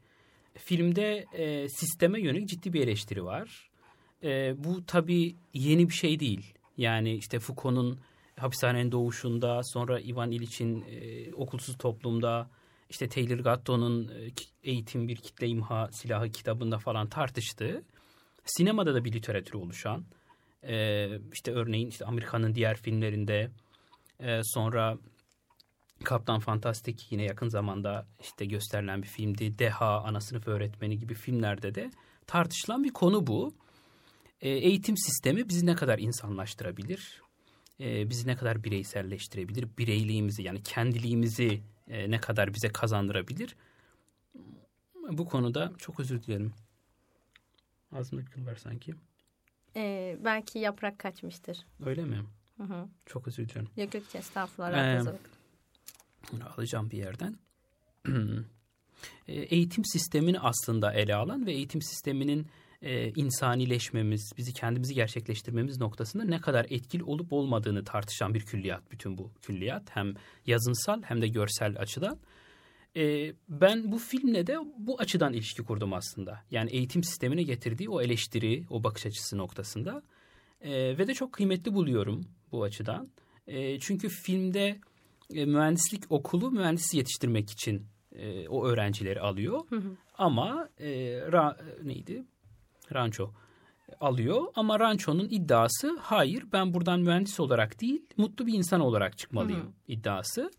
Filmde 0.63 1.25
e, 1.33 1.69
sisteme 1.69 2.21
yönelik 2.21 2.49
ciddi 2.49 2.73
bir 2.73 2.81
eleştiri 2.81 3.25
var. 3.25 3.69
E, 4.23 4.63
bu 4.63 4.85
tabii 4.85 5.35
yeni 5.53 5.89
bir 5.89 5.93
şey 5.93 6.19
değil. 6.19 6.53
Yani 6.77 7.15
işte 7.15 7.39
Foucault'un 7.39 7.99
hapishanenin 8.39 8.91
doğuşunda, 8.91 9.61
sonra 9.63 9.99
Ivan 9.99 10.31
Illich'in 10.31 10.85
e, 10.91 11.33
okulsuz 11.33 11.77
toplumda, 11.77 12.49
işte 12.89 13.09
Taylor 13.09 13.39
Gatto'nun 13.39 14.07
e, 14.07 14.31
Eğitim 14.63 15.07
Bir 15.07 15.15
Kitle 15.15 15.47
İmha 15.47 15.89
Silahı 15.91 16.29
kitabında 16.29 16.77
falan 16.77 17.09
tartıştığı, 17.09 17.83
sinemada 18.45 18.95
da 18.95 19.05
bir 19.05 19.13
literatür 19.13 19.53
oluşan, 19.53 20.05
e, 20.63 21.07
işte 21.33 21.51
örneğin 21.51 21.87
işte 21.87 22.05
Amerika'nın 22.05 22.55
diğer 22.55 22.77
filmlerinde, 22.77 23.51
e, 24.19 24.41
sonra 24.43 24.97
Kaptan 26.03 26.39
Fantastik 26.39 27.11
yine 27.11 27.23
yakın 27.23 27.49
zamanda 27.49 28.07
işte 28.21 28.45
gösterilen 28.45 29.01
bir 29.01 29.07
filmdi. 29.07 29.59
Deha, 29.59 30.03
Ana 30.03 30.21
Sınıf 30.21 30.47
Öğretmeni 30.47 30.99
gibi 30.99 31.13
filmlerde 31.13 31.75
de 31.75 31.91
tartışılan 32.27 32.83
bir 32.83 32.93
konu 32.93 33.27
bu. 33.27 33.53
E, 34.41 34.49
eğitim 34.49 34.97
sistemi 34.97 35.49
bizi 35.49 35.65
ne 35.65 35.75
kadar 35.75 35.99
insanlaştırabilir? 35.99 37.21
E, 37.79 38.09
bizi 38.09 38.27
ne 38.27 38.35
kadar 38.35 38.63
bireyselleştirebilir? 38.63 39.67
Bireyliğimizi 39.77 40.43
yani 40.43 40.63
kendiliğimizi 40.63 41.61
e, 41.87 42.11
ne 42.11 42.19
kadar 42.19 42.53
bize 42.53 42.69
kazandırabilir? 42.69 43.55
Bu 45.11 45.25
konuda 45.25 45.73
çok 45.77 45.99
özür 45.99 46.23
dilerim. 46.23 46.53
Ağzımda 47.91 48.25
kıl 48.25 48.45
var 48.45 48.55
sanki. 48.55 48.93
Ee, 49.75 50.17
belki 50.23 50.59
yaprak 50.59 50.99
kaçmıştır. 50.99 51.65
Öyle 51.85 52.05
mi? 52.05 52.25
Hı 52.57 52.63
hı. 52.63 52.87
Çok 53.05 53.27
özür 53.27 53.49
dilerim. 53.49 53.67
Yok 53.77 53.93
yok 53.93 54.03
estağfurullah. 54.15 54.85
Ee, 54.85 55.03
alacağım 56.57 56.91
bir 56.91 56.97
yerden. 56.97 57.39
Ee, 59.27 59.33
eğitim 59.33 59.85
sistemini 59.85 60.39
aslında 60.39 60.93
ele 60.93 61.15
alan 61.15 61.45
ve 61.45 61.53
eğitim 61.53 61.81
sisteminin 61.81 62.47
e, 62.81 63.09
insanileşmemiz, 63.09 64.31
bizi 64.37 64.53
kendimizi 64.53 64.93
gerçekleştirmemiz 64.93 65.79
noktasında 65.79 66.23
ne 66.23 66.41
kadar 66.41 66.65
etkili 66.69 67.03
olup 67.03 67.33
olmadığını 67.33 67.83
tartışan 67.83 68.33
bir 68.33 68.45
külliyat 68.45 68.91
bütün 68.91 69.17
bu 69.17 69.31
külliyat. 69.41 69.83
Hem 69.89 70.13
yazınsal 70.45 71.01
hem 71.03 71.21
de 71.21 71.27
görsel 71.27 71.79
açıdan. 71.79 72.17
E, 72.95 73.33
ben 73.49 73.91
bu 73.91 73.97
filmle 73.97 74.47
de 74.47 74.57
bu 74.77 74.99
açıdan 74.99 75.33
ilişki 75.33 75.63
kurdum 75.63 75.93
aslında. 75.93 76.43
Yani 76.51 76.69
eğitim 76.69 77.03
sistemine 77.03 77.43
getirdiği 77.43 77.89
o 77.89 78.01
eleştiri, 78.01 78.65
o 78.69 78.83
bakış 78.83 79.05
açısı 79.05 79.37
noktasında. 79.37 80.03
E, 80.61 80.97
ve 80.97 81.07
de 81.07 81.13
çok 81.13 81.33
kıymetli 81.33 81.73
buluyorum 81.73 82.25
bu 82.51 82.63
açıdan. 82.63 83.07
E, 83.47 83.79
çünkü 83.79 84.09
filmde 84.09 84.79
e, 85.33 85.45
mühendislik 85.45 86.11
okulu 86.11 86.51
mühendis 86.51 86.93
yetiştirmek 86.93 87.49
için 87.49 87.85
e, 88.11 88.47
o 88.47 88.65
öğrencileri 88.65 89.21
alıyor. 89.21 89.59
Hı 89.69 89.75
hı. 89.75 89.97
Ama 90.17 90.69
e, 90.79 90.89
ra, 91.31 91.57
neydi? 91.83 92.23
Rancho 92.93 93.33
alıyor 93.99 94.45
ama 94.55 94.79
Rancho'nun 94.79 95.27
iddiası 95.29 95.97
hayır 96.01 96.45
ben 96.53 96.73
buradan 96.73 96.99
mühendis 96.99 97.39
olarak 97.39 97.81
değil 97.81 98.05
mutlu 98.17 98.47
bir 98.47 98.53
insan 98.53 98.81
olarak 98.81 99.17
çıkmalıyım 99.17 99.61
hı 99.61 99.65
hı. 99.65 99.71
iddiası. 99.87 100.51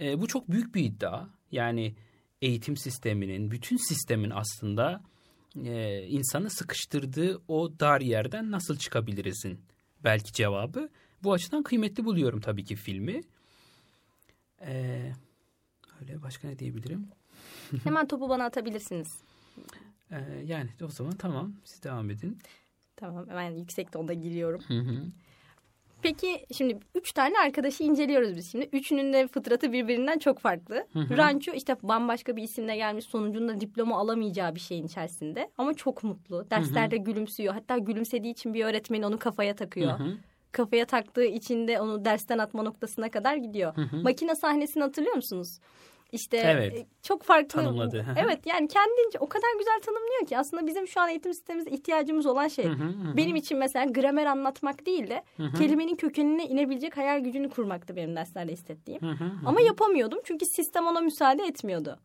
E, 0.00 0.20
bu 0.20 0.26
çok 0.26 0.50
büyük 0.50 0.74
bir 0.74 0.84
iddia. 0.84 1.26
Yani 1.52 1.94
eğitim 2.42 2.76
sisteminin, 2.76 3.50
bütün 3.50 3.76
sistemin 3.76 4.30
aslında 4.30 5.02
e, 5.64 6.02
insanı 6.06 6.50
sıkıştırdığı 6.50 7.42
o 7.48 7.80
dar 7.80 8.00
yerden 8.00 8.50
nasıl 8.50 8.76
çıkabilirizin 8.76 9.60
belki 10.04 10.32
cevabı. 10.32 10.88
Bu 11.22 11.32
açıdan 11.32 11.62
kıymetli 11.62 12.04
buluyorum 12.04 12.40
tabii 12.40 12.64
ki 12.64 12.76
filmi. 12.76 13.20
Ee, 14.66 15.12
öyle 16.00 16.22
başka 16.22 16.48
ne 16.48 16.58
diyebilirim? 16.58 17.08
Hemen 17.84 18.06
topu 18.06 18.28
bana 18.28 18.44
atabilirsiniz. 18.44 19.18
Ee, 20.10 20.16
yani 20.44 20.70
o 20.84 20.88
zaman 20.88 21.12
tamam 21.12 21.52
siz 21.64 21.82
devam 21.82 22.10
edin. 22.10 22.38
Tamam 22.96 23.26
ben 23.34 23.50
yüksek 23.50 23.92
tonda 23.92 24.12
giriyorum. 24.12 24.60
Hı 24.68 24.78
hı. 24.78 25.06
Peki 26.02 26.46
şimdi 26.52 26.78
üç 26.94 27.12
tane 27.12 27.38
arkadaşı 27.38 27.82
inceliyoruz 27.82 28.36
biz 28.36 28.52
şimdi. 28.52 28.68
Üçünün 28.72 29.12
de 29.12 29.28
fıtratı 29.28 29.72
birbirinden 29.72 30.18
çok 30.18 30.38
farklı. 30.38 30.86
Hı 30.92 30.98
hı. 30.98 31.16
Rancho 31.16 31.52
işte 31.52 31.76
bambaşka 31.82 32.36
bir 32.36 32.42
isimle 32.42 32.76
gelmiş 32.76 33.04
sonucunda 33.04 33.60
diploma 33.60 33.98
alamayacağı 33.98 34.54
bir 34.54 34.60
şeyin 34.60 34.86
içerisinde. 34.86 35.50
Ama 35.58 35.74
çok 35.74 36.04
mutlu. 36.04 36.50
Derslerde 36.50 36.96
hı 36.96 37.00
hı. 37.00 37.04
gülümsüyor. 37.04 37.54
Hatta 37.54 37.78
gülümsediği 37.78 38.32
için 38.32 38.54
bir 38.54 38.64
öğretmen 38.64 39.02
onu 39.02 39.18
kafaya 39.18 39.56
takıyor. 39.56 39.98
Hı 39.98 40.04
hı. 40.04 40.16
Kafaya 40.54 40.84
taktığı 40.84 41.24
için 41.24 41.68
de 41.68 41.80
onu 41.80 42.04
dersten 42.04 42.38
atma 42.38 42.62
noktasına 42.62 43.10
kadar 43.10 43.36
gidiyor. 43.36 43.76
Hı 43.76 43.82
hı. 43.82 44.02
Makine 44.02 44.34
sahnesini 44.34 44.82
hatırlıyor 44.82 45.16
musunuz? 45.16 45.58
İşte 46.12 46.36
evet. 46.36 46.74
E, 46.74 46.86
çok 47.02 47.22
farklı. 47.22 47.48
Tanımladı. 47.48 48.06
evet 48.16 48.46
yani 48.46 48.68
kendince 48.68 49.18
o 49.18 49.28
kadar 49.28 49.48
güzel 49.58 49.80
tanımlıyor 49.86 50.26
ki 50.26 50.38
aslında 50.38 50.66
bizim 50.66 50.88
şu 50.88 51.00
an 51.00 51.08
eğitim 51.08 51.34
sistemimizde 51.34 51.70
ihtiyacımız 51.70 52.26
olan 52.26 52.48
şey. 52.48 52.64
Hı 52.64 52.68
hı 52.68 52.84
hı. 52.84 53.16
Benim 53.16 53.36
için 53.36 53.58
mesela 53.58 53.86
gramer 53.86 54.26
anlatmak 54.26 54.86
değil 54.86 55.10
de 55.10 55.22
hı 55.36 55.42
hı. 55.42 55.58
kelimenin 55.58 55.96
kökenine 55.96 56.46
inebilecek 56.46 56.96
hayal 56.96 57.20
gücünü 57.20 57.50
kurmaktı 57.50 57.96
benim 57.96 58.16
derslerde 58.16 58.52
hissettiğim. 58.52 59.02
Hı 59.02 59.10
hı 59.10 59.24
hı. 59.24 59.30
Ama 59.46 59.60
yapamıyordum 59.60 60.18
çünkü 60.24 60.46
sistem 60.46 60.86
ona 60.86 61.00
müsaade 61.00 61.42
etmiyordu. 61.42 61.98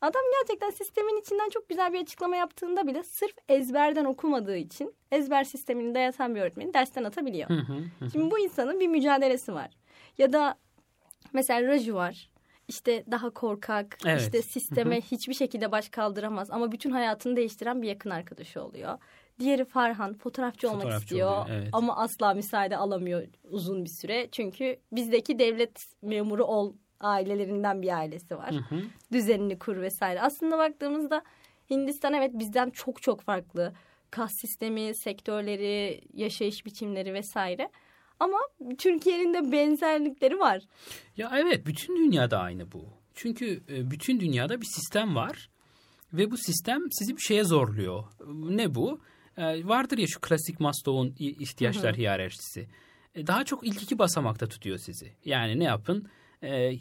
Adam 0.00 0.22
gerçekten 0.40 0.70
sistemin 0.70 1.20
içinden 1.20 1.48
çok 1.48 1.68
güzel 1.68 1.92
bir 1.92 2.00
açıklama 2.00 2.36
yaptığında 2.36 2.86
bile 2.86 3.02
sırf 3.02 3.34
ezberden 3.48 4.04
okumadığı 4.04 4.56
için 4.56 4.94
ezber 5.12 5.44
sistemini 5.44 5.94
dayatan 5.94 6.34
bir 6.34 6.40
öğretmeni 6.40 6.74
dersten 6.74 7.04
atabiliyor. 7.04 7.48
Hı 7.48 7.54
hı 7.54 7.72
hı. 8.00 8.10
Şimdi 8.10 8.30
bu 8.30 8.38
insanın 8.38 8.80
bir 8.80 8.88
mücadelesi 8.88 9.54
var. 9.54 9.70
Ya 10.18 10.32
da 10.32 10.54
mesela 11.32 11.62
Raju 11.62 11.94
var 11.94 12.30
işte 12.70 13.04
daha 13.10 13.30
korkak, 13.30 13.98
evet. 14.06 14.20
işte 14.20 14.42
sisteme 14.42 15.00
hiçbir 15.00 15.34
şekilde 15.34 15.72
baş 15.72 15.88
kaldıramaz 15.88 16.50
ama 16.50 16.72
bütün 16.72 16.90
hayatını 16.90 17.36
değiştiren 17.36 17.82
bir 17.82 17.88
yakın 17.88 18.10
arkadaşı 18.10 18.62
oluyor. 18.62 18.98
Diğeri 19.38 19.64
Farhan 19.64 20.14
fotoğrafçı, 20.14 20.66
fotoğrafçı 20.66 20.88
olmak 20.88 21.02
istiyor 21.02 21.30
oluyor, 21.30 21.58
evet. 21.58 21.68
ama 21.72 21.96
asla 21.96 22.34
müsaade 22.34 22.76
alamıyor 22.76 23.26
uzun 23.44 23.84
bir 23.84 23.90
süre. 23.90 24.28
Çünkü 24.32 24.76
bizdeki 24.92 25.38
devlet 25.38 25.86
memuru 26.02 26.44
ol 26.44 26.74
ailelerinden 27.00 27.82
bir 27.82 27.96
ailesi 27.96 28.36
var. 28.36 28.54
Hı 28.54 28.74
hı. 28.74 28.82
Düzenini 29.12 29.58
kur 29.58 29.76
vesaire. 29.76 30.20
Aslında 30.20 30.58
baktığımızda 30.58 31.22
Hindistan 31.70 32.14
evet 32.14 32.30
bizden 32.34 32.70
çok 32.70 33.02
çok 33.02 33.20
farklı. 33.20 33.72
Kas 34.10 34.30
sistemi, 34.40 34.94
sektörleri, 34.94 36.00
yaşayış 36.14 36.66
biçimleri 36.66 37.14
vesaire. 37.14 37.70
Ama 38.20 38.38
Türkiye'nin 38.78 39.34
de 39.34 39.52
benzerlikleri 39.52 40.38
var. 40.38 40.62
Ya 41.16 41.32
evet 41.34 41.66
bütün 41.66 41.96
dünyada 41.96 42.38
aynı 42.38 42.72
bu. 42.72 42.84
Çünkü 43.14 43.62
e, 43.68 43.90
bütün 43.90 44.20
dünyada 44.20 44.60
bir 44.60 44.66
sistem 44.66 45.14
var 45.14 45.50
ve 46.12 46.30
bu 46.30 46.36
sistem 46.36 46.80
sizi 46.90 47.16
bir 47.16 47.22
şeye 47.22 47.44
zorluyor. 47.44 48.04
Ne 48.28 48.74
bu? 48.74 49.00
E, 49.36 49.66
vardır 49.66 49.98
ya 49.98 50.06
şu 50.06 50.20
klasik 50.20 50.60
Maslow'un 50.60 51.14
ihtiyaçlar 51.18 51.96
hiyerarşisi. 51.96 52.68
E, 53.14 53.26
daha 53.26 53.44
çok 53.44 53.66
ilk 53.66 53.82
iki 53.82 53.98
basamakta 53.98 54.46
tutuyor 54.46 54.78
sizi. 54.78 55.12
Yani 55.24 55.58
ne 55.58 55.64
yapın? 55.64 56.08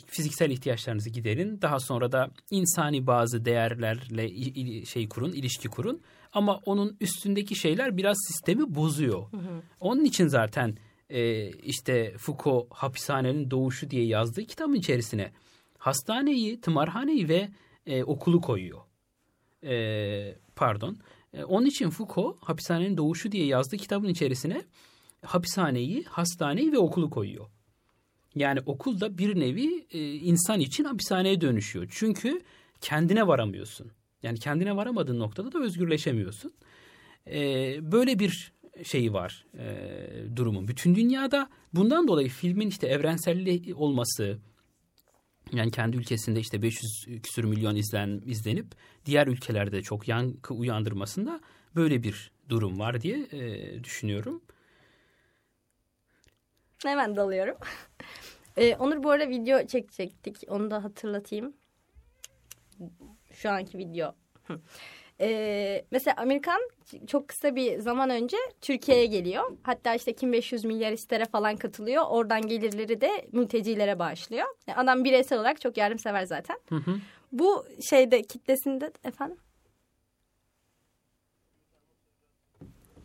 Fiziksel 0.06 0.52
ihtiyaçlarınızı 0.52 1.10
giderin. 1.10 1.62
Daha 1.62 1.80
sonra 1.80 2.12
da 2.12 2.30
insani 2.52 3.08
bazı 3.08 3.46
değerlerle 3.46 4.86
şey 4.86 5.10
kurun, 5.10 5.32
ilişki 5.32 5.68
kurun. 5.68 6.02
Ama 6.34 6.60
onun 6.66 6.98
üstündeki 7.02 7.56
şeyler 7.56 7.98
biraz 7.98 8.18
sistemi 8.28 8.76
bozuyor. 8.76 9.32
Hı 9.32 9.38
hı. 9.38 9.62
Onun 9.80 10.06
için 10.06 10.28
zaten 10.28 10.78
e, 11.10 11.50
işte 11.50 12.18
Foucault 12.18 12.68
hapishanenin 12.74 13.52
doğuşu 13.52 13.90
diye 13.90 14.06
yazdığı 14.06 14.44
kitabın 14.46 14.74
içerisine 14.74 15.32
hastaneyi, 15.78 16.62
tımarhaneyi 16.62 17.30
ve 17.30 17.50
e, 17.86 18.04
okulu 18.04 18.42
koyuyor. 18.42 18.80
E, 19.64 20.36
pardon. 20.56 20.98
E, 21.34 21.44
onun 21.44 21.66
için 21.66 21.90
Foucault 21.90 22.38
hapishanenin 22.44 22.98
doğuşu 22.98 23.32
diye 23.32 23.46
yazdığı 23.46 23.78
kitabın 23.78 24.08
içerisine 24.08 24.62
hapishaneyi, 25.26 26.04
hastaneyi 26.04 26.72
ve 26.72 26.78
okulu 26.78 27.10
koyuyor. 27.10 27.46
Yani 28.36 28.60
okul 28.66 29.00
da 29.00 29.18
bir 29.18 29.40
nevi 29.40 29.86
e, 29.92 30.14
insan 30.14 30.60
için 30.60 30.84
hapishaneye 30.84 31.42
dönüşüyor. 31.42 31.88
Çünkü 31.92 32.42
kendine 32.82 33.28
varamıyorsun. 33.28 33.92
Yani 34.24 34.40
kendine 34.40 34.76
varamadığın 34.76 35.20
noktada 35.20 35.52
da 35.52 35.60
özgürleşemiyorsun. 35.60 36.54
E, 37.28 37.42
böyle 37.92 38.20
bir 38.20 38.52
şeyi 38.84 39.14
var 39.14 39.46
e, 39.58 39.78
durumun. 40.36 40.68
Bütün 40.68 40.96
dünyada 40.96 41.50
bundan 41.74 42.08
dolayı 42.08 42.30
filmin 42.30 42.68
işte 42.68 42.88
evrenselli 42.88 43.74
olması 43.74 44.40
yani 45.54 45.72
kendi 45.72 45.98
ülkesinde 45.98 46.40
işte 46.40 46.62
500 46.62 47.08
küsür 47.24 47.44
milyon 47.44 47.76
izlen, 47.76 48.22
izlenip 48.26 48.68
diğer 49.06 49.28
ülkelerde 49.28 49.82
çok 49.82 50.08
yankı 50.08 50.54
uyandırmasında 50.54 51.42
böyle 51.76 52.04
bir 52.04 52.32
durum 52.50 52.80
var 52.80 53.02
diye 53.02 53.28
e, 53.32 53.84
düşünüyorum. 53.84 54.42
Hemen 56.86 57.16
dalıyorum. 57.16 57.58
ee, 58.58 58.76
Onur 58.76 59.04
bu 59.04 59.12
arada 59.12 59.30
video 59.30 59.68
çekecektik. 59.68 60.44
Onu 60.48 60.72
da 60.72 60.84
hatırlatayım. 60.84 61.54
Şu 63.32 63.50
anki 63.50 63.78
video. 63.78 64.16
Ee, 65.22 65.86
mesela 65.92 66.16
Amerikan 66.18 66.62
çok 67.08 67.28
kısa 67.28 67.56
bir 67.56 67.80
zaman 67.80 68.10
önce 68.10 68.38
Türkiye'ye 68.62 69.06
geliyor. 69.06 69.58
Hatta 69.64 69.96
işte 69.96 70.14
kim 70.14 70.34
500 70.34 70.66
milyar 70.66 70.92
istere 70.92 71.26
falan 71.26 71.56
katılıyor. 71.56 72.04
Oradan 72.10 72.42
gelirleri 72.42 73.02
de 73.02 73.28
mültecilere 73.32 74.00
bağışlıyor. 74.00 74.46
Yani 74.68 74.78
adam 74.78 75.04
bireysel 75.04 75.40
olarak 75.40 75.62
çok 75.62 75.78
yardımsever 75.78 76.24
zaten. 76.26 76.58
Hı 76.70 76.76
hı. 76.76 77.00
Bu 77.32 77.66
şeyde 77.90 78.22
kitlesinde 78.22 78.92
efendim? 79.04 79.38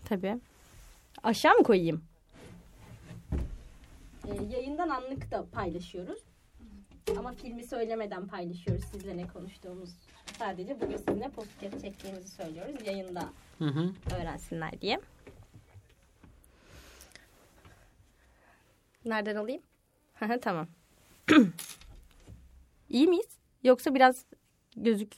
Tabii. 0.09 0.37
Aşağı 1.23 1.55
mı 1.55 1.65
koyayım? 1.65 2.05
Ee, 4.29 4.57
yayından 4.57 4.89
anlık 4.89 5.31
da 5.31 5.47
paylaşıyoruz. 5.53 6.23
Ama 7.19 7.33
filmi 7.33 7.65
söylemeden 7.65 8.27
paylaşıyoruz 8.27 8.85
sizle 8.85 9.17
ne 9.17 9.27
konuştuğumuz. 9.29 9.91
Sadece 10.39 10.81
bugün 10.81 10.97
sizinle 10.97 11.29
podcast 11.29 11.81
çektiğimizi 11.81 12.29
söylüyoruz. 12.29 12.87
Yayında 12.87 13.33
hı 13.59 13.65
hı. 13.65 13.93
öğrensinler 14.17 14.81
diye. 14.81 15.01
Nereden 19.05 19.37
alayım? 19.37 19.63
tamam. 20.43 20.67
İyi 22.89 23.09
miyiz? 23.09 23.39
Yoksa 23.63 23.95
biraz 23.95 24.25
gözük... 24.77 25.13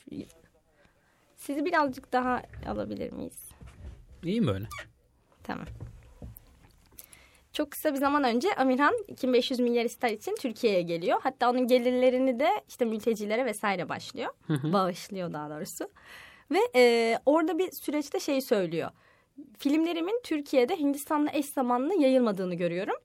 Sizi 1.37 1.65
birazcık 1.65 2.13
daha 2.13 2.43
alabilir 2.67 3.13
miyiz? 3.13 3.49
İyi 4.23 4.41
mi 4.41 4.51
öyle? 4.51 4.69
Tamam. 5.43 5.67
Çok 7.57 7.71
kısa 7.71 7.93
bir 7.93 7.99
zaman 7.99 8.25
önce 8.25 8.55
Amirhan 8.55 8.95
2500 9.09 9.61
milyar 9.61 9.85
ister 9.85 10.11
için 10.11 10.35
Türkiye'ye 10.41 10.83
geliyor. 10.83 11.21
Hatta 11.23 11.51
onun 11.51 11.67
gelirlerini 11.67 12.41
de 12.41 12.49
işte 12.69 12.85
mültecilere 12.85 13.45
vesaire 13.45 13.89
başlıyor. 13.89 14.33
Hı 14.47 14.53
hı. 14.53 14.73
Bağışlıyor 14.73 15.33
daha 15.33 15.51
doğrusu. 15.51 15.91
Ve 16.51 16.59
e, 16.75 17.19
orada 17.27 17.59
bir 17.59 17.73
süreçte 17.73 18.21
şey 18.21 18.41
söylüyor. 18.41 18.91
Filmlerimin 19.59 20.21
Türkiye'de 20.25 20.77
Hindistan'la 20.77 21.31
eş 21.33 21.47
zamanlı 21.47 22.03
yayılmadığını 22.03 22.55
görüyorum. 22.55 22.97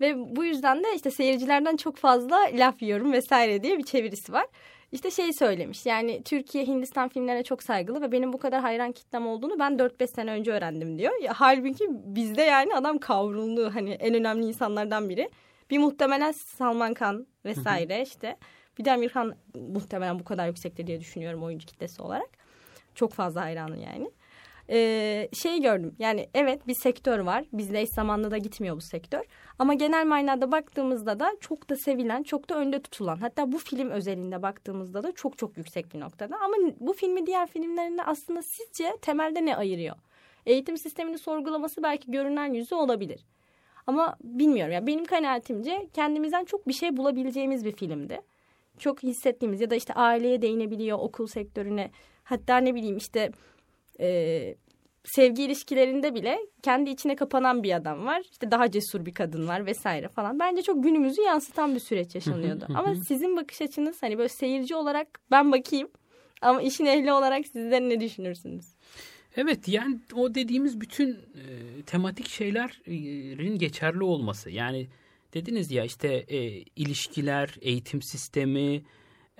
Ve 0.00 0.36
bu 0.36 0.44
yüzden 0.44 0.84
de 0.84 0.94
işte 0.94 1.10
seyircilerden 1.10 1.76
çok 1.76 1.96
fazla 1.96 2.36
laf 2.52 2.82
yiyorum 2.82 3.12
vesaire 3.12 3.62
diye 3.62 3.78
bir 3.78 3.84
çevirisi 3.84 4.32
var. 4.32 4.46
İşte 4.92 5.10
şey 5.10 5.32
söylemiş 5.32 5.86
yani 5.86 6.22
Türkiye 6.22 6.66
Hindistan 6.66 7.08
filmlerine 7.08 7.42
çok 7.42 7.62
saygılı 7.62 8.00
ve 8.00 8.12
benim 8.12 8.32
bu 8.32 8.38
kadar 8.38 8.60
hayran 8.60 8.92
kitlem 8.92 9.26
olduğunu 9.26 9.58
ben 9.58 9.72
4-5 9.72 10.06
sene 10.06 10.30
önce 10.30 10.52
öğrendim 10.52 10.98
diyor. 10.98 11.22
Ya, 11.22 11.32
halbuki 11.36 11.84
bizde 11.90 12.42
yani 12.42 12.74
adam 12.74 12.98
kavruldu 12.98 13.74
hani 13.74 13.90
en 13.90 14.14
önemli 14.14 14.46
insanlardan 14.46 15.08
biri. 15.08 15.30
Bir 15.70 15.78
muhtemelen 15.78 16.32
Salman 16.32 16.94
Khan 16.94 17.26
vesaire 17.44 18.02
işte 18.02 18.36
Bir 18.78 18.84
de 18.84 18.92
Amirhan 18.92 19.34
muhtemelen 19.54 20.18
bu 20.18 20.24
kadar 20.24 20.46
yüksektir 20.46 20.86
diye 20.86 21.00
düşünüyorum 21.00 21.42
oyuncu 21.42 21.66
kitlesi 21.66 22.02
olarak. 22.02 22.28
Çok 22.94 23.12
fazla 23.12 23.40
hayranı 23.40 23.78
yani. 23.78 24.10
Ee, 24.70 25.28
şey 25.32 25.60
gördüm 25.60 25.94
yani 25.98 26.28
evet 26.34 26.66
bir 26.66 26.74
sektör 26.74 27.18
var. 27.18 27.44
Bizde 27.52 27.80
eş 27.80 27.88
zamanlı 27.88 28.30
da 28.30 28.38
gitmiyor 28.38 28.76
bu 28.76 28.80
sektör. 28.80 29.24
Ama 29.58 29.74
genel 29.74 30.06
manada 30.06 30.52
baktığımızda 30.52 31.20
da 31.20 31.32
çok 31.40 31.70
da 31.70 31.76
sevilen, 31.76 32.22
çok 32.22 32.48
da 32.48 32.54
önde 32.54 32.82
tutulan. 32.82 33.16
Hatta 33.16 33.52
bu 33.52 33.58
film 33.58 33.90
özelinde 33.90 34.42
baktığımızda 34.42 35.02
da 35.02 35.12
çok 35.12 35.38
çok 35.38 35.56
yüksek 35.56 35.94
bir 35.94 36.00
noktada. 36.00 36.36
Ama 36.36 36.54
bu 36.80 36.92
filmi 36.92 37.26
diğer 37.26 37.46
filmlerinde 37.46 38.02
aslında 38.02 38.40
sizce 38.42 38.96
temelde 39.02 39.44
ne 39.44 39.56
ayırıyor? 39.56 39.96
Eğitim 40.46 40.78
sistemini 40.78 41.18
sorgulaması 41.18 41.82
belki 41.82 42.10
görünen 42.10 42.52
yüzü 42.52 42.74
olabilir. 42.74 43.24
Ama 43.86 44.16
bilmiyorum 44.24 44.72
ya 44.72 44.86
benim 44.86 45.04
kanaatimce 45.04 45.88
kendimizden 45.94 46.44
çok 46.44 46.68
bir 46.68 46.72
şey 46.72 46.96
bulabileceğimiz 46.96 47.64
bir 47.64 47.72
filmdi. 47.72 48.20
Çok 48.78 49.02
hissettiğimiz 49.02 49.60
ya 49.60 49.70
da 49.70 49.74
işte 49.74 49.94
aileye 49.94 50.42
değinebiliyor, 50.42 50.98
okul 50.98 51.26
sektörüne. 51.26 51.90
Hatta 52.24 52.56
ne 52.56 52.74
bileyim 52.74 52.96
işte 52.96 53.30
e, 54.00 54.54
sevgi 55.04 55.42
ilişkilerinde 55.42 56.14
bile 56.14 56.38
kendi 56.62 56.90
içine 56.90 57.16
kapanan 57.16 57.62
bir 57.62 57.76
adam 57.76 58.06
var. 58.06 58.22
İşte 58.32 58.50
daha 58.50 58.70
cesur 58.70 59.06
bir 59.06 59.14
kadın 59.14 59.48
var 59.48 59.66
vesaire 59.66 60.08
falan. 60.08 60.38
Bence 60.38 60.62
çok 60.62 60.84
günümüzü 60.84 61.22
yansıtan 61.22 61.74
bir 61.74 61.80
süreç 61.80 62.14
yaşanıyordu. 62.14 62.66
Ama 62.74 62.94
sizin 62.94 63.36
bakış 63.36 63.62
açınız 63.62 64.02
hani 64.02 64.18
böyle 64.18 64.28
seyirci 64.28 64.74
olarak 64.74 65.08
ben 65.30 65.52
bakayım. 65.52 65.88
Ama 66.42 66.62
işin 66.62 66.84
ehli 66.84 67.12
olarak 67.12 67.46
sizler 67.46 67.80
ne 67.80 68.00
düşünürsünüz? 68.00 68.64
Evet 69.36 69.68
yani 69.68 69.98
o 70.14 70.34
dediğimiz 70.34 70.80
bütün 70.80 71.10
e, 71.10 71.82
tematik 71.86 72.28
şeylerin 72.28 73.58
geçerli 73.58 74.04
olması. 74.04 74.50
Yani 74.50 74.88
dediniz 75.34 75.70
ya 75.70 75.84
işte 75.84 76.08
e, 76.28 76.38
ilişkiler, 76.76 77.54
eğitim 77.60 78.02
sistemi, 78.02 78.82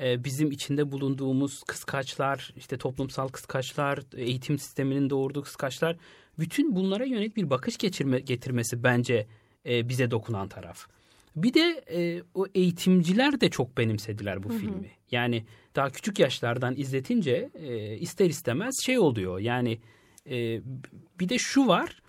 e, 0.03 0.25
bizim 0.25 0.51
içinde 0.51 0.93
bulunduğumuz 0.93 1.63
kıskaçlar, 1.63 2.53
işte 2.57 2.77
toplumsal 2.79 3.29
kıskaçlar, 3.29 4.01
eğitim 4.17 4.59
sisteminin 4.59 5.11
doğurduğu 5.11 5.43
kıskaçlar, 5.43 5.97
bütün 6.39 6.77
bunlara 6.77 7.05
yönelik 7.05 7.37
bir 7.37 7.51
bakış 7.51 7.77
geçirme, 7.77 8.21
getirmesi 8.21 8.83
bence 8.83 9.27
e, 9.67 9.89
bize 9.89 10.11
dokunan 10.11 10.49
taraf. 10.49 10.87
Bir 11.37 11.55
de 11.55 11.85
e, 11.91 12.23
o 12.35 12.47
eğitimciler 12.55 13.41
de 13.41 13.51
çok 13.51 13.79
benimsediler 13.79 14.43
bu 14.43 14.49
hı 14.49 14.53
hı. 14.53 14.59
filmi. 14.59 14.91
Yani 15.11 15.45
daha 15.77 15.91
küçük 15.91 16.19
yaşlardan 16.19 16.75
izletince 16.77 17.51
e, 17.55 17.97
ister 17.97 18.27
istemez 18.27 18.75
şey 18.85 18.99
oluyor. 18.99 19.39
Yani 19.39 19.79
e, 20.31 20.61
bir 21.21 21.29
de 21.29 21.39
şu 21.39 21.67
var. 21.67 22.03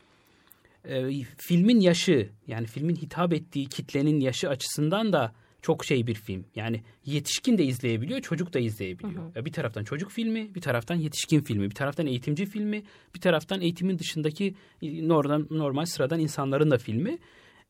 E, 0.85 1.23
filmin 1.37 1.79
yaşı 1.79 2.29
yani 2.47 2.67
filmin 2.67 2.95
hitap 2.95 3.33
ettiği 3.33 3.69
kitlenin 3.69 4.19
yaşı 4.19 4.49
açısından 4.49 5.13
da 5.13 5.33
çok 5.61 5.85
şey 5.85 6.07
bir 6.07 6.13
film. 6.13 6.45
Yani 6.55 6.83
yetişkin 7.05 7.57
de 7.57 7.63
izleyebiliyor, 7.63 8.21
çocuk 8.21 8.53
da 8.53 8.59
izleyebiliyor. 8.59 9.35
Hı 9.35 9.39
hı. 9.39 9.45
Bir 9.45 9.51
taraftan 9.51 9.83
çocuk 9.83 10.11
filmi, 10.11 10.55
bir 10.55 10.61
taraftan 10.61 10.95
yetişkin 10.95 11.41
filmi, 11.41 11.69
bir 11.69 11.75
taraftan 11.75 12.07
eğitimci 12.07 12.45
filmi, 12.45 12.83
bir 13.15 13.21
taraftan 13.21 13.61
eğitimin 13.61 13.99
dışındaki 13.99 14.55
normal, 14.81 15.45
normal 15.49 15.85
sıradan 15.85 16.19
insanların 16.19 16.71
da 16.71 16.77
filmi. 16.77 17.17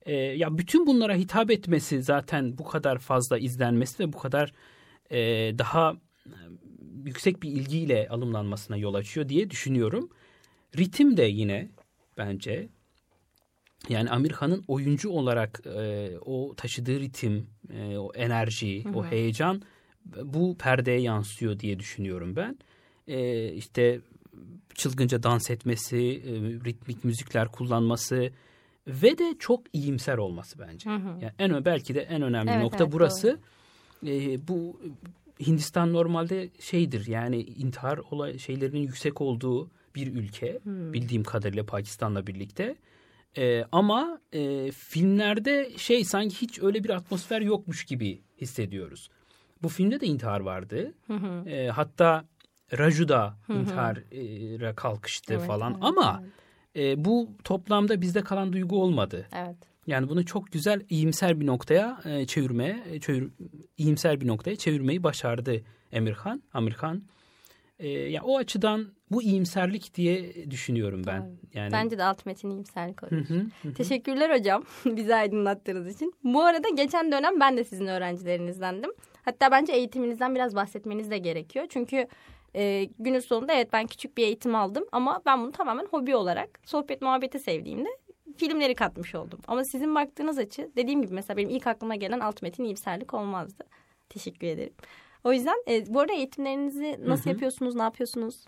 Ee, 0.06 0.14
ya 0.14 0.58
bütün 0.58 0.88
bunlara 0.88 1.16
hitap 1.16 1.52
etmesi 1.52 2.04
zaten 2.04 2.58
bu 2.58 2.64
kadar 2.64 2.98
fazla 2.98 3.38
izlenmesi 3.38 4.04
ve 4.04 4.14
bu 4.14 4.18
kadar 4.18 4.54
e, 5.12 5.20
daha 5.58 5.96
yüksek 7.06 7.44
bir 7.44 7.50
ilgiyle 7.50 8.08
alımlanmasına 8.10 8.78
yol 8.78 8.94
açıyor 8.94 9.30
diye 9.30 9.50
düşünüyorum. 9.50 10.10
Ritim 10.78 11.18
de 11.18 11.24
yine 11.24 11.70
bence 12.18 12.70
yani 13.90 14.10
Amir 14.10 14.32
Khan'ın 14.32 14.64
oyuncu 14.68 15.10
olarak 15.10 15.62
e, 15.66 16.12
o 16.26 16.54
taşıdığı 16.58 17.00
ritim, 17.00 17.48
e, 17.74 17.98
o 17.98 18.14
enerji, 18.14 18.86
hı 18.86 18.90
hı. 18.90 18.98
o 18.98 19.06
heyecan 19.06 19.62
bu 20.24 20.58
perdeye 20.58 21.02
yansıyor 21.02 21.60
diye 21.60 21.80
düşünüyorum 21.80 22.36
ben. 22.36 22.58
E, 23.08 23.48
işte 23.54 24.02
çılgınca 24.76 25.24
dans 25.24 25.50
etmesi, 25.50 25.98
e, 25.98 26.32
ritmik 26.66 27.04
müzikler 27.04 27.48
kullanması 27.48 28.32
ve 28.88 29.18
de 29.18 29.36
çok 29.40 29.64
iyimser 29.74 30.18
olması 30.18 30.60
bence. 30.60 30.90
Yani 30.90 31.32
en 31.40 31.66
belki 31.66 31.96
de 31.96 32.02
en 32.02 32.22
önemli 32.22 32.52
evet, 32.52 32.64
nokta 32.64 32.84
evet, 32.84 32.94
burası. 32.94 33.40
E, 34.06 34.48
bu 34.48 34.80
Hindistan 35.48 35.94
normalde 35.94 36.50
şeydir 36.60 37.08
yani 37.08 37.42
intihar 37.42 38.00
olay 38.12 38.38
şeylerinin 38.38 38.80
yüksek 38.80 39.22
olduğu 39.22 39.70
bir 39.96 40.14
ülke 40.14 40.60
hmm. 40.64 40.94
bildiğim 40.94 41.24
kadarıyla 41.24 41.66
Pakistan'la 41.66 42.28
birlikte. 42.28 42.76
E, 43.38 43.66
ama 43.72 44.22
e, 44.34 44.72
filmlerde 44.72 45.78
şey 45.78 46.04
sanki 46.04 46.42
hiç 46.42 46.60
öyle 46.64 46.84
bir 46.84 46.90
atmosfer 46.90 47.42
yokmuş 47.42 47.86
gibi 47.86 48.22
hissediyoruz. 48.42 49.10
Bu 49.64 49.70
filmde 49.70 50.02
de 50.02 50.06
intihar 50.06 50.40
vardı. 50.40 50.94
Hı 51.08 51.14
hı. 51.14 51.50
E, 51.50 51.70
hatta 51.70 52.26
Raju 52.78 53.08
da 53.08 53.38
intihara 53.50 54.76
kalkıştı 54.76 55.34
evet, 55.34 55.48
falan. 55.48 55.72
Evet, 55.72 55.84
ama 55.84 56.24
evet. 56.76 57.00
E, 57.00 57.06
bu 57.06 57.30
toplamda 57.44 58.02
bizde 58.02 58.22
kalan 58.22 58.54
duygu 58.54 58.82
olmadı. 58.82 59.28
Evet. 59.36 59.56
Yani 59.88 60.10
bunu 60.10 60.26
çok 60.26 60.52
güzel 60.52 60.82
iyimser 60.90 61.40
bir 61.40 61.46
noktaya 61.46 62.00
e, 62.06 62.26
çevirmeye, 62.26 63.00
çevir, 63.00 63.30
iyimser 63.78 64.22
bir 64.22 64.28
noktaya 64.28 64.56
çevirmeyi 64.56 65.04
başardı 65.04 65.62
Emirhan, 65.92 66.44
Amirhan. 66.54 67.04
E, 67.80 67.88
ya 67.90 68.24
o 68.24 68.38
açıdan 68.38 68.88
bu 69.12 69.22
iyimserlik 69.22 69.96
diye 69.96 70.34
düşünüyorum 70.52 71.02
ben. 71.08 71.32
Yani 71.54 71.72
bence 71.72 71.98
de 71.98 72.04
alt 72.04 72.26
metin 72.26 72.50
iyimserlik 72.50 73.04
olur. 73.04 73.12
Teşekkürler 73.76 74.40
hocam 74.40 74.64
bizi 74.86 75.16
aydınlattığınız 75.16 75.96
için. 75.96 76.14
Bu 76.24 76.44
arada 76.44 76.70
geçen 76.70 77.12
dönem 77.12 77.40
ben 77.40 77.58
de 77.58 77.64
sizin 77.64 77.88
öğrencilerinizdendim. 77.88 78.92
Hatta 79.26 79.52
bence 79.52 79.74
eğitiminizden 79.74 80.36
biraz 80.36 80.56
bahsetmeniz 80.56 81.12
de 81.12 81.18
gerekiyor. 81.18 81.66
Çünkü 81.70 82.08
e, 82.56 82.90
günün 83.00 83.20
sonunda 83.20 83.54
evet 83.54 83.74
ben 83.74 83.88
küçük 83.88 84.18
bir 84.18 84.24
eğitim 84.24 84.56
aldım 84.56 84.86
ama 84.92 85.22
ben 85.26 85.42
bunu 85.42 85.52
tamamen 85.52 85.86
hobi 85.86 86.16
olarak 86.16 86.60
sohbet 86.66 87.02
muhabbeti 87.02 87.40
sevdiğimde 87.40 87.90
filmleri 88.38 88.76
katmış 88.76 89.16
oldum. 89.16 89.40
Ama 89.48 89.64
sizin 89.64 89.96
baktığınız 89.96 90.38
açı 90.38 90.72
dediğim 90.76 91.02
gibi 91.02 91.14
mesela 91.14 91.38
benim 91.38 91.50
ilk 91.50 91.68
aklıma 91.68 91.96
gelen 91.96 92.20
alt 92.20 92.42
metin 92.42 92.64
iyimserlik 92.64 93.14
olmazdı. 93.14 93.64
Teşekkür 94.10 94.48
ederim. 94.48 94.74
O 95.24 95.34
yüzden 95.34 95.64
e, 95.68 95.94
bu 95.94 96.00
arada 96.00 96.14
eğitimlerinizi 96.14 97.00
nasıl 97.06 97.24
Hı-hı. 97.24 97.34
yapıyorsunuz, 97.34 97.76
ne 97.76 97.82
yapıyorsunuz? 97.82 98.46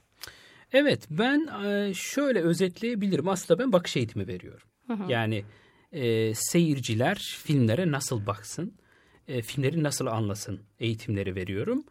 Evet 0.74 1.08
ben 1.10 1.66
e, 1.66 1.94
şöyle 1.94 2.42
özetleyebilirim. 2.42 3.28
Aslında 3.28 3.64
ben 3.64 3.72
bakış 3.72 3.98
eğitimi 3.98 4.28
veriyorum. 4.28 4.68
Hı-hı. 4.88 5.12
Yani 5.12 5.44
e, 5.92 6.34
seyirciler 6.36 7.16
filmlere 7.44 7.92
nasıl 7.92 8.26
baksın, 8.26 8.74
e, 9.28 9.42
filmleri 9.42 9.84
nasıl 9.84 10.06
anlasın 10.06 10.60
eğitimleri 10.80 11.36
veriyorum. 11.36 11.84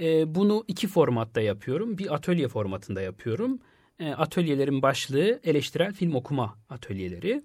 E, 0.00 0.34
bunu 0.34 0.64
iki 0.68 0.88
formatta 0.88 1.40
yapıyorum. 1.40 1.98
Bir 1.98 2.14
atölye 2.14 2.48
formatında 2.48 3.00
yapıyorum. 3.00 3.58
E, 4.00 4.10
atölyelerin 4.10 4.82
başlığı 4.82 5.40
eleştirel 5.44 5.92
film 5.92 6.14
okuma 6.14 6.58
atölyeleri. 6.68 7.42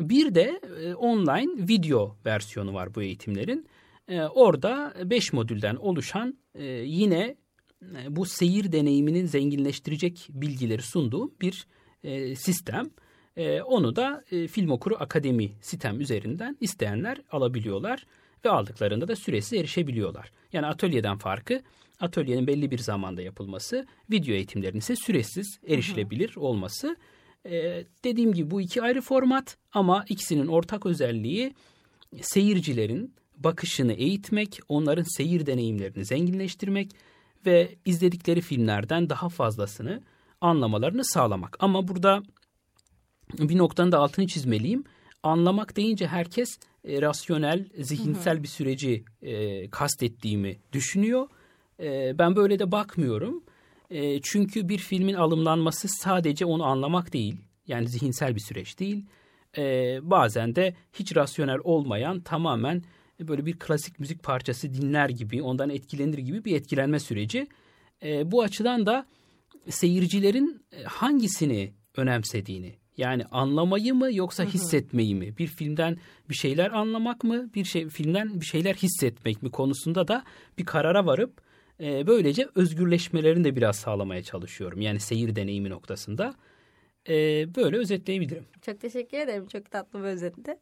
Bir 0.00 0.34
de 0.34 0.60
e, 0.82 0.94
online 0.94 1.68
video 1.68 2.16
versiyonu 2.26 2.74
var 2.74 2.94
bu 2.94 3.02
eğitimlerin. 3.02 3.66
E, 4.08 4.22
orada 4.22 4.94
beş 5.04 5.32
modülden 5.32 5.76
oluşan 5.76 6.38
e, 6.54 6.64
yine 6.66 7.36
e, 7.82 8.16
bu 8.16 8.26
seyir 8.26 8.72
deneyiminin 8.72 9.26
zenginleştirecek 9.26 10.28
bilgileri 10.30 10.82
sunduğu 10.82 11.32
bir 11.40 11.66
e, 12.04 12.36
sistem. 12.36 12.90
E, 13.36 13.62
onu 13.62 13.96
da 13.96 14.24
e, 14.30 14.46
Film 14.46 14.70
Okuru 14.70 14.96
Akademi 15.00 15.52
sitem 15.60 16.00
üzerinden 16.00 16.56
isteyenler 16.60 17.20
alabiliyorlar 17.30 18.06
ve 18.44 18.50
aldıklarında 18.50 19.08
da 19.08 19.16
süresiz 19.16 19.52
erişebiliyorlar. 19.52 20.32
Yani 20.52 20.66
atölyeden 20.66 21.18
farkı 21.18 21.62
atölyenin 22.00 22.46
belli 22.46 22.70
bir 22.70 22.78
zamanda 22.78 23.22
yapılması, 23.22 23.86
video 24.10 24.34
eğitimlerinin 24.34 24.78
ise 24.78 24.96
süresiz 24.96 25.58
erişilebilir 25.68 26.36
olması. 26.36 26.96
Ee, 27.46 27.84
dediğim 28.04 28.32
gibi 28.32 28.50
bu 28.50 28.60
iki 28.60 28.82
ayrı 28.82 29.00
format 29.00 29.56
ama 29.72 30.04
ikisinin 30.08 30.46
ortak 30.46 30.86
özelliği 30.86 31.54
seyircilerin 32.20 33.14
bakışını 33.44 33.92
eğitmek, 33.92 34.60
onların 34.68 35.16
seyir 35.16 35.46
deneyimlerini 35.46 36.04
zenginleştirmek 36.04 36.90
ve 37.46 37.74
izledikleri 37.84 38.40
filmlerden 38.40 39.10
daha 39.10 39.28
fazlasını 39.28 40.02
anlamalarını 40.40 41.04
sağlamak. 41.04 41.56
Ama 41.60 41.88
burada 41.88 42.22
bir 43.38 43.58
noktanın 43.58 43.92
da 43.92 43.98
altını 43.98 44.26
çizmeliyim. 44.26 44.84
Anlamak 45.22 45.76
deyince 45.76 46.06
herkes 46.06 46.58
e, 46.84 47.02
rasyonel, 47.02 47.66
zihinsel 47.78 48.34
hı 48.34 48.38
hı. 48.38 48.42
bir 48.42 48.48
süreci 48.48 49.04
e, 49.22 49.70
kastettiğimi 49.70 50.58
düşünüyor. 50.72 51.28
E, 51.80 52.18
ben 52.18 52.36
böyle 52.36 52.58
de 52.58 52.72
bakmıyorum. 52.72 53.44
E, 53.90 54.20
çünkü 54.20 54.68
bir 54.68 54.78
filmin 54.78 55.14
alımlanması 55.14 55.88
sadece 55.88 56.44
onu 56.44 56.64
anlamak 56.64 57.12
değil. 57.12 57.36
Yani 57.66 57.88
zihinsel 57.88 58.34
bir 58.34 58.40
süreç 58.40 58.78
değil. 58.78 59.06
E, 59.58 59.62
bazen 60.02 60.56
de 60.56 60.74
hiç 60.92 61.16
rasyonel 61.16 61.58
olmayan 61.64 62.20
tamamen 62.20 62.82
böyle 63.20 63.46
bir 63.46 63.58
klasik 63.58 64.00
müzik 64.00 64.22
parçası 64.22 64.74
dinler 64.74 65.08
gibi, 65.08 65.42
ondan 65.42 65.70
etkilenir 65.70 66.18
gibi 66.18 66.44
bir 66.44 66.56
etkilenme 66.56 67.00
süreci. 67.00 67.46
E, 68.02 68.30
bu 68.32 68.42
açıdan 68.42 68.86
da 68.86 69.06
seyircilerin 69.68 70.62
e, 70.72 70.82
hangisini 70.82 71.72
önemsediğini, 71.96 72.74
Yani 72.96 73.24
anlamayı 73.24 73.94
mı 73.94 74.14
yoksa 74.14 74.44
hissetmeyi 74.44 75.14
mi? 75.14 75.38
Bir 75.38 75.46
filmden 75.46 75.96
bir 76.30 76.34
şeyler 76.34 76.70
anlamak 76.70 77.24
mı? 77.24 77.50
Bir 77.54 77.64
şey 77.64 77.88
filmden 77.88 78.40
bir 78.40 78.46
şeyler 78.46 78.74
hissetmek 78.74 79.42
mi 79.42 79.50
konusunda 79.50 80.08
da 80.08 80.24
bir 80.58 80.64
karara 80.64 81.06
varıp 81.06 81.40
e, 81.80 82.06
böylece 82.06 82.48
özgürleşmelerini 82.54 83.44
de 83.44 83.56
biraz 83.56 83.76
sağlamaya 83.76 84.22
çalışıyorum. 84.22 84.80
Yani 84.80 85.00
seyir 85.00 85.36
deneyimi 85.36 85.70
noktasında. 85.70 86.34
E, 87.08 87.14
böyle 87.56 87.76
özetleyebilirim. 87.76 88.44
Çok 88.62 88.80
teşekkür 88.80 89.18
ederim. 89.18 89.46
Çok 89.46 89.70
tatlı 89.70 89.98
bir 89.98 90.04
özetti. 90.04 90.56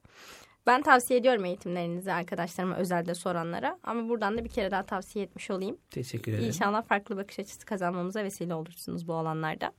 Ben 0.66 0.82
tavsiye 0.82 1.20
ediyorum 1.20 1.44
eğitimlerinizi 1.44 2.12
arkadaşlarıma 2.12 2.76
özelde 2.76 3.14
soranlara. 3.14 3.78
Ama 3.82 4.08
buradan 4.08 4.38
da 4.38 4.44
bir 4.44 4.48
kere 4.48 4.70
daha 4.70 4.82
tavsiye 4.82 5.24
etmiş 5.24 5.50
olayım. 5.50 5.78
Teşekkür 5.90 6.32
ederim. 6.32 6.46
İnşallah 6.46 6.82
farklı 6.82 7.16
bakış 7.16 7.38
açısı 7.38 7.66
kazanmamıza 7.66 8.24
vesile 8.24 8.54
olursunuz 8.54 9.08
bu 9.08 9.14
alanlarda. 9.14 9.72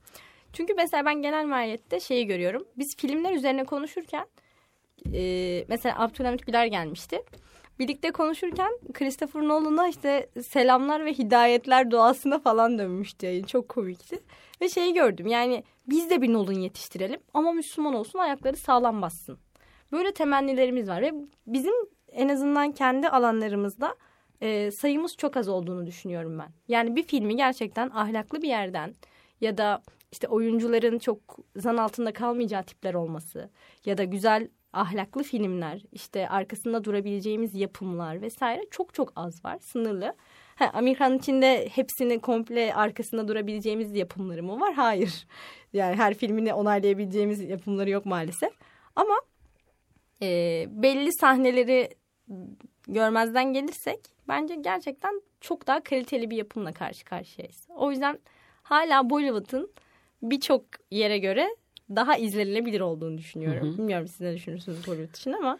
Çünkü 0.54 0.74
mesela 0.74 1.06
ben 1.06 1.22
genel 1.22 1.46
mahiyette 1.46 2.00
şeyi 2.00 2.28
görüyorum. 2.28 2.68
Biz 2.78 2.98
filmler 2.98 3.34
üzerine 3.34 3.64
konuşurken 3.64 4.28
e, 5.14 5.66
mesela 5.68 6.00
Abdülhamit 6.00 6.46
Güler 6.46 6.66
gelmişti. 6.66 7.24
Birlikte 7.80 8.12
konuşurken 8.12 8.72
Christopher 8.94 9.42
Nolan'a 9.42 9.88
işte 9.88 10.30
selamlar 10.44 11.06
ve 11.06 11.14
hidayetler 11.14 11.92
duasına 11.92 12.40
falan 12.40 12.80
dönmüştü 12.80 13.26
yayın. 13.26 13.44
Çok 13.44 13.70
komikti. 13.70 14.20
Ve 14.62 14.70
şeyi 14.70 14.94
gördüm 14.94 15.28
yani 15.28 15.64
biz 15.88 16.10
de 16.10 16.22
bir 16.22 16.34
Nolan 16.34 16.54
yetiştirelim 16.54 17.20
ama 17.34 17.52
Müslüman 17.52 17.94
olsun 17.94 18.20
ayakları 18.20 18.56
sağlam 18.56 19.02
bassın. 19.02 19.40
Böyle 19.92 20.12
temennilerimiz 20.12 20.90
var 20.90 21.02
ve 21.02 21.14
bizim 21.48 21.74
en 22.12 22.30
azından 22.30 22.72
kendi 22.72 23.10
alanlarımızda 23.10 23.96
e, 24.42 24.72
sayımız 24.72 25.18
çok 25.18 25.38
az 25.38 25.48
olduğunu 25.48 25.88
düşünüyorum 25.88 26.40
ben. 26.40 26.50
Yani 26.68 26.96
bir 26.96 27.04
filmi 27.04 27.36
gerçekten 27.36 27.90
ahlaklı 27.90 28.42
bir 28.42 28.48
yerden 28.48 28.96
ya 29.42 29.58
da 29.58 29.82
işte 30.12 30.28
oyuncuların 30.28 31.00
çok 31.00 31.20
zan 31.56 31.78
altında 31.78 32.14
kalmayacağı 32.14 32.64
tipler 32.64 32.94
olması 32.94 33.50
ya 33.86 33.98
da 33.98 34.04
güzel 34.04 34.48
ahlaklı 34.74 35.24
filmler 35.24 35.82
işte 35.92 36.30
arkasında 36.30 36.84
durabileceğimiz 36.84 37.56
yapımlar 37.56 38.22
vesaire 38.22 38.62
çok 38.72 38.94
çok 38.94 39.14
az 39.16 39.46
var 39.46 39.60
sınırlı. 39.62 40.16
Ha, 40.56 40.72
Amerikan 40.74 41.18
içinde 41.18 41.70
hepsini 41.72 42.20
komple 42.20 42.74
arkasında 42.74 43.28
durabileceğimiz 43.28 43.96
yapımları 43.96 44.44
mı 44.44 44.60
var? 44.60 44.74
Hayır. 44.74 45.28
Yani 45.74 45.96
her 45.96 46.14
filmini 46.14 46.54
onaylayabileceğimiz 46.54 47.42
yapımları 47.42 47.90
yok 47.90 48.06
maalesef. 48.06 48.54
Ama 48.96 49.16
e, 50.22 50.66
belli 50.70 51.14
sahneleri 51.14 51.90
görmezden 52.88 53.54
gelirsek 53.54 54.00
bence 54.28 54.56
gerçekten 54.56 55.22
çok 55.42 55.68
daha 55.68 55.84
kaliteli 55.84 56.30
bir 56.30 56.38
yapımla 56.38 56.74
karşı 56.74 57.06
karşıyayız. 57.06 57.68
O 57.76 57.92
yüzden 57.92 58.20
hala 58.64 59.10
Bollywood'un 59.10 59.72
birçok 60.22 60.66
yere 60.92 61.18
göre 61.18 61.48
daha 61.96 62.18
izlenilebilir 62.18 62.82
olduğunu 62.82 63.18
düşünüyorum. 63.18 63.68
Hı 63.68 63.72
hı. 63.72 63.78
Bilmiyorum 63.78 64.08
siz 64.08 64.22
ne 64.22 64.34
düşünürsünüz 64.34 64.88
Bollywood 64.88 65.16
için 65.16 65.32
ama. 65.32 65.60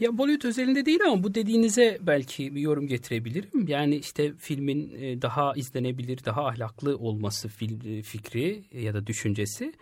Ya 0.00 0.18
Bollywood 0.18 0.48
özelinde 0.48 0.86
değil 0.86 1.00
ama 1.06 1.22
bu 1.22 1.34
dediğinize 1.34 1.98
belki 2.00 2.54
bir 2.54 2.60
yorum 2.60 2.86
getirebilirim. 2.86 3.68
Yani 3.68 3.96
işte 3.96 4.32
filmin 4.38 4.94
e, 5.00 5.22
daha 5.22 5.52
izlenebilir, 5.56 6.24
daha 6.24 6.46
ahlaklı 6.46 6.96
olması 6.96 7.48
e, 7.48 8.02
fikri 8.02 8.62
ya 8.72 8.94
da 8.94 9.06
düşüncesi. 9.06 9.72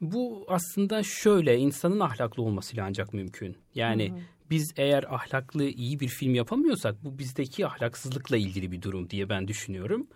Bu 0.00 0.44
aslında 0.48 1.02
şöyle 1.02 1.58
insanın 1.58 2.00
ahlaklı 2.00 2.42
olmasıyla 2.42 2.84
ancak 2.86 3.14
mümkün. 3.14 3.56
Yani 3.74 4.10
hı 4.10 4.14
hı. 4.14 4.18
biz 4.50 4.72
eğer 4.76 5.04
ahlaklı 5.14 5.64
iyi 5.64 6.00
bir 6.00 6.08
film 6.08 6.34
yapamıyorsak 6.34 7.04
bu 7.04 7.18
bizdeki 7.18 7.66
ahlaksızlıkla 7.66 8.36
ilgili 8.36 8.72
bir 8.72 8.82
durum 8.82 9.10
diye 9.10 9.28
ben 9.28 9.48
düşünüyorum. 9.48 10.06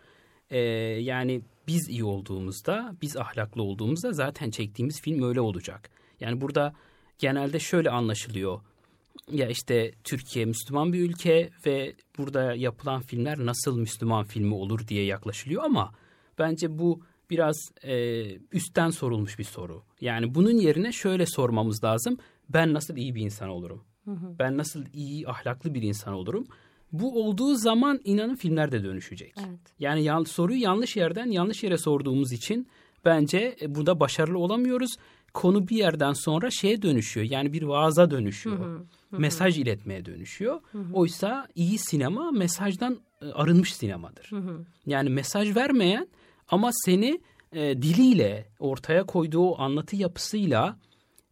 Ee, 0.50 0.58
yani 1.00 1.42
biz 1.68 1.88
iyi 1.88 2.04
olduğumuzda, 2.04 2.96
biz 3.02 3.16
ahlaklı 3.16 3.62
olduğumuzda 3.62 4.12
zaten 4.12 4.50
çektiğimiz 4.50 5.00
film 5.02 5.22
öyle 5.22 5.40
olacak. 5.40 5.90
Yani 6.20 6.40
burada 6.40 6.74
genelde 7.18 7.60
şöyle 7.60 7.90
anlaşılıyor. 7.90 8.60
Ya 9.30 9.48
işte 9.48 9.92
Türkiye 10.04 10.44
Müslüman 10.44 10.92
bir 10.92 11.10
ülke 11.10 11.50
ve 11.66 11.94
burada 12.18 12.54
yapılan 12.54 13.02
filmler 13.02 13.38
nasıl 13.38 13.78
Müslüman 13.78 14.24
filmi 14.24 14.54
olur 14.54 14.88
diye 14.88 15.04
yaklaşılıyor 15.04 15.62
ama 15.62 15.94
bence 16.38 16.78
bu 16.78 17.00
biraz 17.32 17.56
e, 17.84 18.24
üstten 18.52 18.90
sorulmuş 18.90 19.38
bir 19.38 19.44
soru. 19.44 19.82
Yani 20.00 20.34
bunun 20.34 20.56
yerine 20.56 20.92
şöyle 20.92 21.26
sormamız 21.26 21.84
lazım. 21.84 22.18
Ben 22.48 22.74
nasıl 22.74 22.96
iyi 22.96 23.14
bir 23.14 23.20
insan 23.20 23.48
olurum? 23.48 23.84
Hı 24.04 24.10
hı. 24.10 24.38
Ben 24.38 24.56
nasıl 24.56 24.84
iyi 24.92 25.28
ahlaklı 25.28 25.74
bir 25.74 25.82
insan 25.82 26.14
olurum? 26.14 26.46
Bu 26.92 27.24
olduğu 27.24 27.54
zaman 27.54 28.00
inanın 28.04 28.34
filmler 28.34 28.72
de 28.72 28.84
dönüşecek. 28.84 29.34
Evet. 29.38 29.60
Yani 29.78 30.02
yan, 30.02 30.24
soruyu 30.24 30.62
yanlış 30.62 30.96
yerden 30.96 31.26
yanlış 31.26 31.64
yere 31.64 31.78
sorduğumuz 31.78 32.32
için 32.32 32.66
bence 33.04 33.56
e, 33.60 33.74
burada 33.74 34.00
başarılı 34.00 34.38
olamıyoruz. 34.38 34.90
Konu 35.34 35.68
bir 35.68 35.76
yerden 35.76 36.12
sonra 36.12 36.50
şeye 36.50 36.82
dönüşüyor. 36.82 37.26
Yani 37.30 37.52
bir 37.52 37.62
vaaza 37.62 38.10
dönüşüyor. 38.10 38.58
Hı 38.58 38.64
hı, 38.64 38.84
hı. 39.10 39.18
Mesaj 39.18 39.58
iletmeye 39.58 40.04
dönüşüyor. 40.04 40.60
Hı 40.72 40.78
hı. 40.78 40.92
Oysa 40.92 41.48
iyi 41.54 41.78
sinema 41.78 42.30
mesajdan 42.30 42.98
e, 43.22 43.26
arınmış 43.26 43.74
sinemadır. 43.74 44.26
Hı 44.30 44.36
hı. 44.36 44.64
Yani 44.86 45.10
mesaj 45.10 45.56
vermeyen 45.56 46.08
ama 46.52 46.70
seni 46.72 47.20
e, 47.52 47.82
diliyle 47.82 48.48
ortaya 48.58 49.06
koyduğu 49.06 49.60
anlatı 49.60 49.96
yapısıyla 49.96 50.78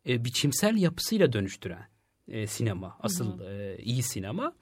e, 0.08 0.24
biçimsel 0.24 0.76
yapısıyla 0.76 1.32
dönüştüren 1.32 1.88
e, 2.28 2.46
sinema. 2.46 2.96
Asıl 3.00 3.38
hı 3.38 3.44
hı. 3.44 3.52
E, 3.52 3.78
iyi 3.82 4.02
sinema. 4.02 4.52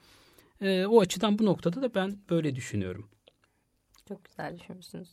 E, 0.61 0.85
o 0.85 1.01
açıdan 1.01 1.39
bu 1.39 1.45
noktada 1.45 1.81
da 1.81 1.95
ben 1.95 2.17
böyle 2.29 2.55
düşünüyorum. 2.55 3.09
Çok 4.07 4.25
güzel 4.25 4.59
düşünmüşsünüz. 4.59 5.09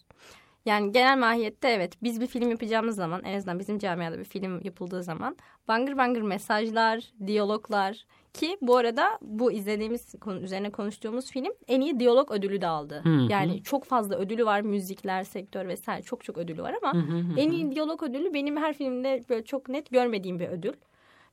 Yani 0.65 0.93
genel 0.93 1.19
mahiyette 1.19 1.69
evet 1.69 2.03
biz 2.03 2.21
bir 2.21 2.27
film 2.27 2.51
yapacağımız 2.51 2.97
zaman 2.97 3.25
en 3.25 3.37
azından 3.37 3.59
bizim 3.59 3.79
camiada 3.79 4.19
bir 4.19 4.25
film 4.25 4.61
yapıldığı 4.65 5.03
zaman 5.03 5.37
bangır 5.69 5.97
bangır 5.97 6.23
mesajlar, 6.23 7.13
diyaloglar 7.27 8.07
ki 8.37 8.59
bu 8.61 8.77
arada 8.77 9.19
bu 9.23 9.53
izlediğimiz 9.53 10.15
konu 10.21 10.41
üzerine 10.41 10.71
konuştuğumuz 10.71 11.31
film 11.31 11.53
en 11.69 11.81
iyi 11.81 12.01
diyalog 12.01 12.31
ödülü 12.31 12.61
de 12.61 12.67
aldı. 12.67 13.01
Hı 13.05 13.09
hı. 13.09 13.33
Yani 13.33 13.63
çok 13.63 13.85
fazla 13.85 14.17
ödülü 14.17 14.47
var 14.47 14.61
müzikler, 14.61 15.25
sektör 15.25 15.69
vesaire 15.69 16.03
çok 16.03 16.25
çok 16.25 16.39
ödülü 16.39 16.63
var 16.63 16.75
ama 16.83 16.95
hı 16.95 16.99
hı 16.99 17.41
en 17.41 17.51
iyi 17.51 17.73
diyalog 17.73 18.03
ödülü 18.03 18.35
benim 18.35 18.57
her 18.57 18.75
filmde 18.75 19.25
böyle 19.29 19.45
çok 19.45 19.69
net 19.69 19.91
görmediğim 19.91 20.39
bir 20.39 20.49
ödül. 20.49 20.73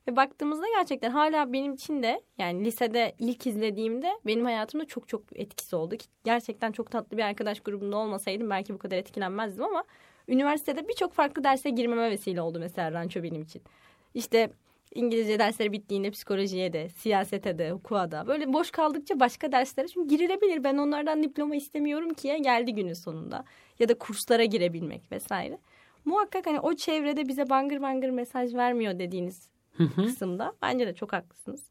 Ve 0.08 0.16
baktığımızda 0.16 0.66
gerçekten 0.78 1.10
hala 1.10 1.52
benim 1.52 1.74
için 1.74 2.02
de 2.02 2.22
yani 2.38 2.64
lisede 2.64 3.14
ilk 3.18 3.46
izlediğimde 3.46 4.10
benim 4.26 4.44
hayatımda 4.44 4.84
çok 4.84 5.08
çok 5.08 5.22
etkisi 5.34 5.76
oldu. 5.76 5.94
Gerçekten 6.24 6.72
çok 6.72 6.90
tatlı 6.90 7.16
bir 7.16 7.22
arkadaş 7.22 7.60
grubunda 7.60 7.96
olmasaydım 7.96 8.50
belki 8.50 8.74
bu 8.74 8.78
kadar 8.78 8.96
etkilenmezdim 8.96 9.64
ama 9.64 9.84
üniversitede 10.28 10.88
birçok 10.88 11.12
farklı 11.12 11.44
derse 11.44 11.70
girmeme 11.70 12.10
vesile 12.10 12.40
oldu 12.40 12.58
mesela 12.60 12.92
ranço 12.92 13.22
benim 13.22 13.42
için. 13.42 13.62
İşte 14.14 14.50
İngilizce 14.94 15.38
dersleri 15.38 15.72
bittiğinde 15.72 16.10
psikolojiye 16.10 16.72
de, 16.72 16.88
siyasete 16.88 17.58
de, 17.58 17.70
hukuka 17.70 18.10
da. 18.10 18.26
Böyle 18.26 18.52
boş 18.52 18.70
kaldıkça 18.70 19.20
başka 19.20 19.52
derslere 19.52 19.88
çünkü 19.88 20.08
girilebilir. 20.08 20.64
Ben 20.64 20.76
onlardan 20.76 21.22
diploma 21.22 21.56
istemiyorum 21.56 22.14
ki 22.14 22.28
ya 22.28 22.36
geldi 22.38 22.74
günün 22.74 22.92
sonunda. 22.92 23.44
Ya 23.78 23.88
da 23.88 23.98
kurslara 23.98 24.44
girebilmek 24.44 25.12
vesaire. 25.12 25.58
Muhakkak 26.04 26.46
hani 26.46 26.60
o 26.60 26.74
çevrede 26.74 27.28
bize 27.28 27.50
bangır 27.50 27.82
bangır 27.82 28.10
mesaj 28.10 28.54
vermiyor 28.54 28.98
dediğiniz 28.98 29.48
kısımda. 29.96 30.52
Bence 30.62 30.86
de 30.86 30.94
çok 30.94 31.12
haklısınız. 31.12 31.68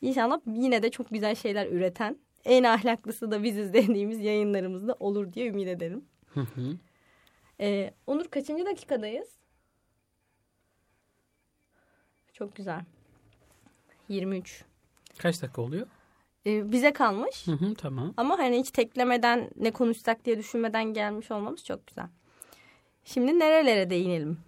İnşallah 0.00 0.40
yine 0.46 0.82
de 0.82 0.90
çok 0.90 1.10
güzel 1.10 1.34
şeyler 1.34 1.66
üreten 1.66 2.16
en 2.44 2.64
ahlaklısı 2.64 3.30
da 3.30 3.42
biz 3.42 3.58
izlediğimiz 3.58 4.20
yayınlarımızda 4.24 4.96
olur 5.00 5.32
diye 5.32 5.46
ümit 5.46 5.68
ederim. 5.68 6.04
Ee, 7.60 7.94
Onur 8.06 8.24
kaçıncı 8.28 8.66
dakikadayız? 8.66 9.28
Çok 12.34 12.56
güzel. 12.56 12.84
23. 14.08 14.64
Kaç 15.18 15.42
dakika 15.42 15.62
oluyor? 15.62 15.86
Ee, 16.46 16.72
bize 16.72 16.92
kalmış. 16.92 17.46
Hı 17.46 17.52
hı, 17.52 17.74
tamam. 17.74 18.14
Ama 18.16 18.38
hani 18.38 18.58
hiç 18.58 18.70
teklemeden 18.70 19.50
ne 19.56 19.70
konuşsak 19.70 20.24
diye 20.24 20.38
düşünmeden 20.38 20.84
gelmiş 20.84 21.30
olmamız 21.30 21.64
çok 21.64 21.86
güzel. 21.86 22.08
Şimdi 23.04 23.38
nerelere 23.38 23.90
değinelim? 23.90 24.38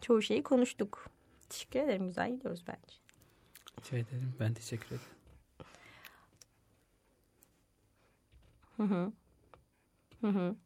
Çoğu 0.00 0.22
şeyi 0.22 0.42
konuştuk. 0.42 1.06
Teşekkür 1.48 1.80
ederim. 1.80 2.06
Güzel 2.06 2.30
gidiyoruz 2.32 2.64
bence. 2.66 2.96
Rica 3.80 3.96
ederim. 3.96 4.34
Ben 4.40 4.54
teşekkür 4.54 4.86
ederim. 4.86 5.00
Hı 8.76 8.82
hı. 8.82 9.12
Hı 10.20 10.26
hı. 10.26 10.56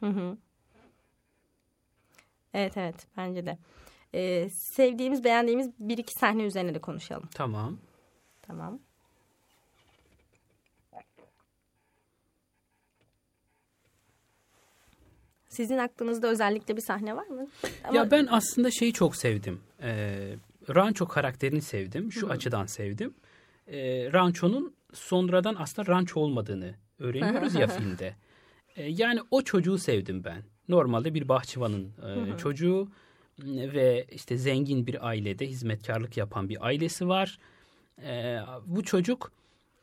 Hı 0.00 0.06
hı. 0.06 0.38
Evet 2.54 2.76
evet 2.76 3.06
bence 3.16 3.46
de. 3.46 3.58
Ee, 4.14 4.50
sevdiğimiz 4.50 5.24
beğendiğimiz 5.24 5.70
bir 5.78 5.98
iki 5.98 6.12
sahne 6.12 6.42
üzerine 6.42 6.74
de 6.74 6.78
konuşalım. 6.78 7.28
Tamam. 7.34 7.78
Tamam. 8.42 8.78
Sizin 15.48 15.78
aklınızda 15.78 16.28
özellikle 16.28 16.76
bir 16.76 16.82
sahne 16.82 17.16
var 17.16 17.26
mı? 17.26 17.46
Ama... 17.84 17.96
Ya 17.96 18.10
ben 18.10 18.28
aslında 18.30 18.70
şeyi 18.70 18.92
çok 18.92 19.16
sevdim. 19.16 19.60
Ee, 19.82 20.34
Rancho 20.74 21.08
karakterini 21.08 21.62
sevdim. 21.62 22.12
Şu 22.12 22.22
Hı-hı. 22.22 22.30
açıdan 22.32 22.66
sevdim. 22.66 23.14
Ee, 23.66 24.12
Rancho'nun 24.12 24.74
sonradan 24.92 25.56
aslında 25.58 25.92
Rancho 25.92 26.20
olmadığını 26.20 26.74
öğreniyoruz 26.98 27.54
ya 27.54 27.66
filmde. 27.78 28.14
Ee, 28.76 28.82
yani 28.82 29.20
o 29.30 29.42
çocuğu 29.42 29.78
sevdim 29.78 30.24
ben. 30.24 30.42
Normalde 30.68 31.14
bir 31.14 31.28
bahçıvanın 31.28 31.88
e, 32.34 32.38
çocuğu. 32.38 32.88
Ve 33.46 34.06
işte 34.12 34.36
zengin 34.36 34.86
bir 34.86 35.06
ailede 35.08 35.46
hizmetkarlık 35.46 36.16
yapan 36.16 36.48
bir 36.48 36.66
ailesi 36.66 37.08
var. 37.08 37.38
E, 38.02 38.38
bu 38.66 38.84
çocuk 38.84 39.32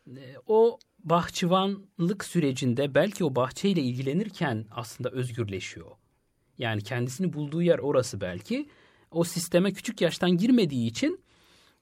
e, 0.07 0.35
o 0.47 0.79
bahçıvanlık 1.03 2.25
sürecinde 2.25 2.95
belki 2.95 3.23
o 3.23 3.35
bahçeyle 3.35 3.81
ilgilenirken 3.81 4.65
aslında 4.71 5.09
özgürleşiyor. 5.09 5.91
Yani 6.57 6.83
kendisini 6.83 7.33
bulduğu 7.33 7.61
yer 7.61 7.79
orası 7.79 8.21
belki. 8.21 8.69
O 9.11 9.23
sisteme 9.23 9.73
küçük 9.73 10.01
yaştan 10.01 10.37
girmediği 10.37 10.87
için 10.87 11.19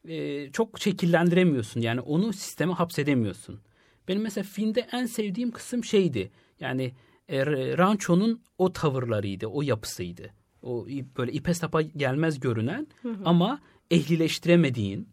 e, 0.08 0.52
çok 0.52 0.80
şekillendiremiyorsun. 0.80 1.82
Yani 1.82 2.02
onu 2.02 2.34
sisteme 2.34 2.74
hapsedemiyorsun. 2.74 3.60
Benim 4.08 4.22
mesela 4.22 4.44
filmde 4.44 4.88
en 4.92 5.06
sevdiğim 5.06 5.52
kısım 5.52 5.84
şeydi. 5.84 6.32
Yani 6.60 6.94
e, 7.30 7.46
rançonun 7.78 8.42
o 8.58 8.74
tavırlarıydı, 8.74 9.48
o 9.48 9.62
yapısıydı. 9.62 10.34
O 10.66 10.88
böyle 11.18 11.32
ipe 11.32 11.54
sapa 11.54 11.82
gelmez 11.82 12.40
görünen 12.40 12.88
hı 13.02 13.10
hı. 13.10 13.22
ama 13.26 13.60
ehlileştiremediğin. 13.92 15.10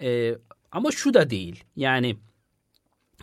E, 0.00 0.34
ama 0.72 0.90
şu 0.90 1.14
da 1.14 1.30
değil. 1.30 1.64
Yani 1.76 2.16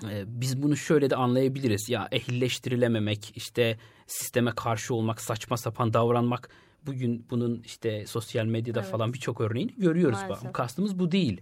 e, 0.10 0.24
biz 0.28 0.64
bunu 0.64 0.78
şöyle 0.78 1.10
de 1.10 1.16
anlayabiliriz. 1.16 1.90
Ya 1.90 2.08
ehlileştirilememek, 2.12 3.32
işte 3.36 3.78
sisteme 4.08 4.52
karşı 4.56 4.94
olmak, 4.94 5.22
saçma 5.22 5.58
sapan 5.58 5.94
davranmak. 5.94 6.50
Bugün 6.86 7.26
bunun 7.30 7.62
işte 7.66 8.06
sosyal 8.08 8.46
medyada 8.46 8.80
evet. 8.80 8.92
falan 8.92 9.14
birçok 9.14 9.42
örneğini 9.42 9.74
görüyoruz. 9.78 10.20
Maalesef. 10.22 10.54
Kastımız 10.54 11.00
bu 11.00 11.12
değil 11.12 11.42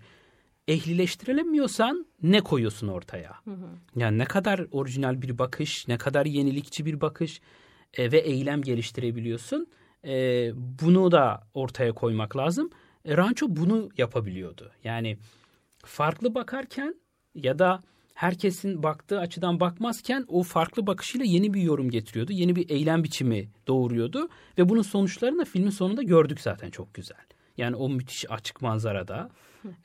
ehlileştirilemiyorsan 0.69 2.05
ne 2.23 2.41
koyuyorsun 2.41 2.87
ortaya? 2.87 3.31
Hı 3.43 3.51
hı. 3.51 3.67
Yani 3.95 4.17
ne 4.17 4.25
kadar 4.25 4.65
orijinal 4.71 5.21
bir 5.21 5.37
bakış, 5.37 5.87
ne 5.87 5.97
kadar 5.97 6.25
yenilikçi 6.25 6.85
bir 6.85 7.01
bakış 7.01 7.41
e, 7.93 8.11
ve 8.11 8.19
eylem 8.19 8.61
geliştirebiliyorsun. 8.61 9.67
E, 10.05 10.51
bunu 10.55 11.11
da 11.11 11.43
ortaya 11.53 11.91
koymak 11.91 12.37
lazım. 12.37 12.69
E, 13.05 13.17
Rancho 13.17 13.45
bunu 13.49 13.89
yapabiliyordu. 13.97 14.71
Yani 14.83 15.17
farklı 15.85 16.35
bakarken 16.35 16.95
ya 17.35 17.59
da 17.59 17.79
herkesin 18.13 18.83
baktığı 18.83 19.19
açıdan 19.19 19.59
bakmazken 19.59 20.25
o 20.27 20.43
farklı 20.43 20.87
bakışıyla 20.87 21.25
yeni 21.25 21.53
bir 21.53 21.61
yorum 21.61 21.89
getiriyordu. 21.89 22.31
Yeni 22.31 22.55
bir 22.55 22.69
eylem 22.69 23.03
biçimi 23.03 23.49
doğuruyordu 23.67 24.29
ve 24.57 24.69
bunun 24.69 24.81
sonuçlarını 24.81 25.39
da 25.39 25.45
filmin 25.45 25.69
sonunda 25.69 26.03
gördük 26.03 26.41
zaten 26.41 26.69
çok 26.69 26.93
güzel. 26.93 27.17
Yani 27.57 27.75
o 27.75 27.89
müthiş 27.89 28.31
açık 28.31 28.61
manzarada 28.61 29.29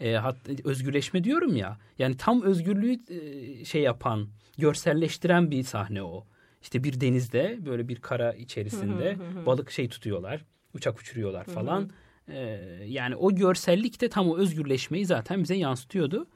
e, 0.00 0.12
hat, 0.12 0.36
özgürleşme 0.64 1.24
diyorum 1.24 1.56
ya. 1.56 1.78
Yani 1.98 2.16
tam 2.16 2.42
özgürlüğü 2.42 2.98
e, 3.08 3.64
şey 3.64 3.82
yapan, 3.82 4.28
görselleştiren 4.58 5.50
bir 5.50 5.62
sahne 5.62 6.02
o. 6.02 6.26
İşte 6.64 6.84
bir 6.84 7.00
denizde 7.00 7.58
böyle 7.66 7.88
bir 7.88 7.96
kara 7.96 8.32
içerisinde 8.32 9.16
balık 9.46 9.70
şey 9.70 9.88
tutuyorlar, 9.88 10.44
uçak 10.74 11.00
uçuruyorlar 11.00 11.44
falan. 11.44 11.90
E, 12.28 12.38
yani 12.86 13.16
o 13.16 13.34
görsellik 13.34 14.00
de 14.00 14.08
tam 14.08 14.28
o 14.30 14.36
özgürleşmeyi 14.38 15.06
zaten 15.06 15.42
bize 15.42 15.54
yansıtıyordu. 15.54 16.26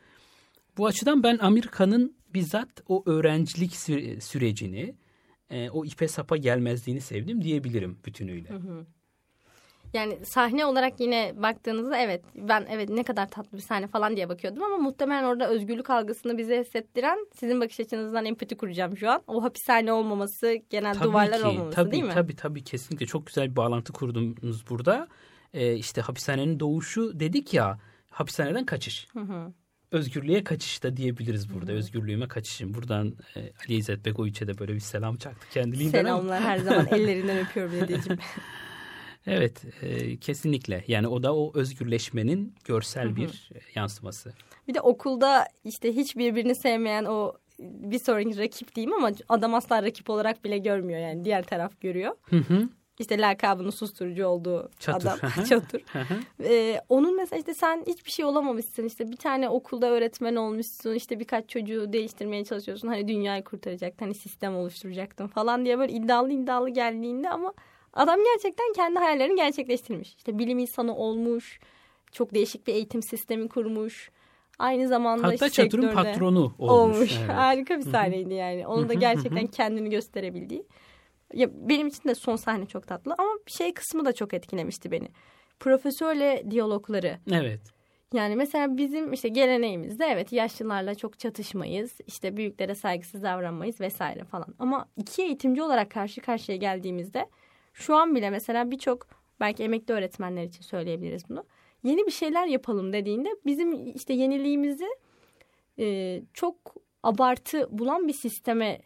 Bu 0.77 0.87
açıdan 0.87 1.23
ben 1.23 1.39
Amerika'nın 1.39 2.17
bizzat 2.35 2.69
o 2.89 3.03
öğrencilik 3.07 3.77
sürecini, 4.23 4.95
e, 5.51 5.71
o 5.71 5.85
ipe 5.85 6.09
sapa 6.09 6.37
gelmezliğini 6.37 7.01
sevdim 7.01 7.43
diyebilirim 7.43 7.99
bütünüyle. 8.07 8.49
Hı 8.49 8.57
hı. 8.57 8.87
Yani 9.95 10.19
sahne 10.25 10.67
olarak 10.67 11.01
yine 11.01 11.33
baktığınızda 11.37 11.99
evet 11.99 12.25
ben 12.35 12.67
evet 12.71 12.89
ne 12.89 13.03
kadar 13.03 13.31
tatlı 13.31 13.59
bir 13.59 13.63
sahne 13.63 13.87
falan 13.87 14.17
diye 14.17 14.29
bakıyordum 14.29 14.63
ama 14.63 14.77
muhtemelen 14.77 15.25
orada 15.25 15.49
özgürlük 15.49 15.91
algısını 15.91 16.39
bize 16.39 16.61
hissettiren 16.61 17.27
sizin 17.41 17.61
bakış 17.61 17.81
açınızdan 17.81 18.25
empati 18.25 18.57
kuracağım 18.57 18.97
şu 18.97 19.11
an. 19.11 19.23
O 19.27 19.43
hapishane 19.43 19.93
olmaması, 19.93 20.57
genel 20.71 20.95
tabii 20.95 21.05
duvarlar 21.05 21.41
ki, 21.41 21.47
olmaması 21.47 21.77
tabii, 21.77 21.91
değil 21.91 22.05
mi? 22.05 22.13
Tabii 22.15 22.37
tabii 22.37 22.65
kesinlikle 22.65 23.07
çok 23.07 23.27
güzel 23.27 23.51
bir 23.51 23.57
bağlantı 23.57 23.93
kurdunuz 23.93 24.65
burada. 24.71 25.09
Ee, 25.55 25.75
işte 25.75 26.01
hapishanenin 26.01 26.61
doğuşu 26.61 27.21
dedik 27.21 27.55
ya 27.55 27.79
hapishaneden 28.11 28.67
kaçış. 28.67 29.09
Hı 29.13 29.21
hı 29.21 29.53
özgürlüğe 29.93 30.45
kaçış 30.45 30.83
da 30.83 30.97
diyebiliriz 30.97 31.55
burada. 31.55 31.73
Hı. 31.73 31.77
Özgürlüğüme 31.77 32.29
kaçışım. 32.29 32.75
Buradan 32.75 33.15
e, 33.37 33.41
Ali 33.41 33.77
İzzet 33.77 34.05
Begoviç'e 34.05 34.47
de 34.47 34.59
böyle 34.59 34.75
bir 34.75 34.81
selam 34.81 35.17
çaktı 35.17 35.47
kendiliğinden. 35.51 36.03
Selamlar 36.03 36.43
her 36.43 36.59
zaman 36.59 36.87
ellerinden 36.91 37.39
öpüyorum 37.39 37.81
dedeciğim. 37.81 38.19
Evet 39.29 39.65
e, 39.83 40.17
kesinlikle 40.17 40.85
yani 40.89 41.09
o 41.09 41.23
da 41.23 41.37
o 41.37 41.53
özgürleşmenin 41.55 42.55
görsel 42.65 43.17
bir 43.17 43.51
yansıması. 43.75 44.33
Bir 44.69 44.75
de 44.75 44.81
okulda 44.81 45.47
işte 45.65 45.93
hiç 45.97 46.17
birbirini 46.17 46.55
sevmeyen 46.55 47.05
o 47.05 47.35
bir 47.59 47.99
sonraki 47.99 48.39
rakip 48.39 48.75
diyeyim 48.75 48.93
ama 48.93 49.11
adam 49.29 49.55
asla 49.55 49.83
rakip 49.83 50.11
olarak 50.11 50.45
bile 50.45 50.59
görmüyor 50.59 51.01
yani 51.01 51.25
diğer 51.25 51.43
taraf 51.43 51.81
görüyor. 51.81 52.13
Hı 52.23 52.37
hı. 52.37 52.69
İşte 52.99 53.19
lakabının 53.19 53.71
susturucu 53.71 54.27
olduğu 54.27 54.71
Çatır. 54.79 55.09
adam. 55.09 55.45
Çatır. 55.49 55.83
ee, 56.45 56.81
onun 56.89 57.17
mesela 57.17 57.39
işte 57.39 57.55
sen 57.55 57.85
hiçbir 57.87 58.11
şey 58.11 58.25
olamamışsın. 58.25 58.85
işte 58.85 59.11
bir 59.11 59.17
tane 59.17 59.49
okulda 59.49 59.91
öğretmen 59.91 60.37
olmuşsun. 60.37 60.95
işte 60.95 61.21
birkaç 61.21 61.49
çocuğu 61.49 61.93
değiştirmeye 61.93 62.45
çalışıyorsun. 62.45 62.89
Hani 62.89 63.09
dünyayı 63.09 63.45
kurtaracaktın. 63.45 64.05
Hani 64.05 64.15
sistem 64.15 64.57
oluşturacaktın 64.57 65.27
falan 65.27 65.65
diye 65.65 65.79
böyle 65.79 65.93
iddialı 65.93 66.33
iddialı 66.33 66.71
geldiğinde 66.71 67.31
ama 67.31 67.53
Adam 67.93 68.21
gerçekten 68.35 68.73
kendi 68.73 68.99
hayallerini 68.99 69.37
gerçekleştirmiş. 69.37 70.15
İşte 70.17 70.39
bilim 70.39 70.59
insanı 70.59 70.97
olmuş. 70.97 71.61
Çok 72.13 72.35
değişik 72.35 72.67
bir 72.67 72.75
eğitim 72.75 73.03
sistemi 73.03 73.49
kurmuş. 73.49 74.11
Aynı 74.59 74.89
zamanda 74.89 75.27
Hatta 75.27 75.51
çadırın 75.51 75.95
patronu 75.95 76.55
olmuş. 76.59 76.97
olmuş. 76.97 77.17
Evet. 77.21 77.31
Harika 77.37 77.77
bir 77.79 77.83
sahneydi 77.83 78.35
yani. 78.35 78.67
Onu 78.67 78.89
da 78.89 78.95
gerçekten 78.95 79.47
kendini 79.47 79.91
gösterebildiği. 79.91 80.67
Ya 81.35 81.49
benim 81.53 81.87
için 81.87 82.09
de 82.09 82.15
son 82.15 82.37
sahne 82.37 82.67
çok 82.67 82.87
tatlı 82.87 83.15
ama 83.19 83.31
bir 83.47 83.53
şey 83.53 83.75
kısmı 83.75 84.05
da 84.05 84.13
çok 84.13 84.35
etkilemişti 84.35 84.91
beni. 84.91 85.09
Profesörle 85.61 86.45
diyalogları. 86.51 87.19
Evet. 87.33 87.61
Yani 88.15 88.37
mesela 88.37 88.77
bizim 88.77 89.13
işte 89.13 89.29
geleneğimizde 89.29 90.05
evet 90.07 90.33
yaşlılarla 90.33 90.95
çok 90.95 91.19
çatışmayız. 91.19 91.91
işte 92.07 92.37
büyüklere 92.37 92.75
saygısız 92.75 93.23
davranmayız 93.23 93.81
vesaire 93.81 94.25
falan. 94.25 94.55
Ama 94.59 94.89
iki 94.97 95.23
eğitimci 95.23 95.63
olarak 95.63 95.91
karşı 95.91 96.21
karşıya 96.21 96.59
geldiğimizde 96.59 97.29
şu 97.79 97.97
an 97.97 98.15
bile 98.15 98.31
mesela 98.31 98.71
birçok 98.71 99.07
belki 99.41 99.63
emekli 99.63 99.95
öğretmenler 99.95 100.45
için 100.45 100.63
söyleyebiliriz 100.63 101.23
bunu. 101.29 101.45
Yeni 101.83 102.07
bir 102.07 102.11
şeyler 102.11 102.47
yapalım 102.47 102.93
dediğinde 102.93 103.29
bizim 103.47 103.97
işte 103.97 104.13
yeniliğimizi 104.13 104.89
e, 105.79 106.21
çok 106.35 106.57
abartı 107.03 107.67
bulan 107.71 108.09
bir 108.09 108.13
sisteme 108.13 108.79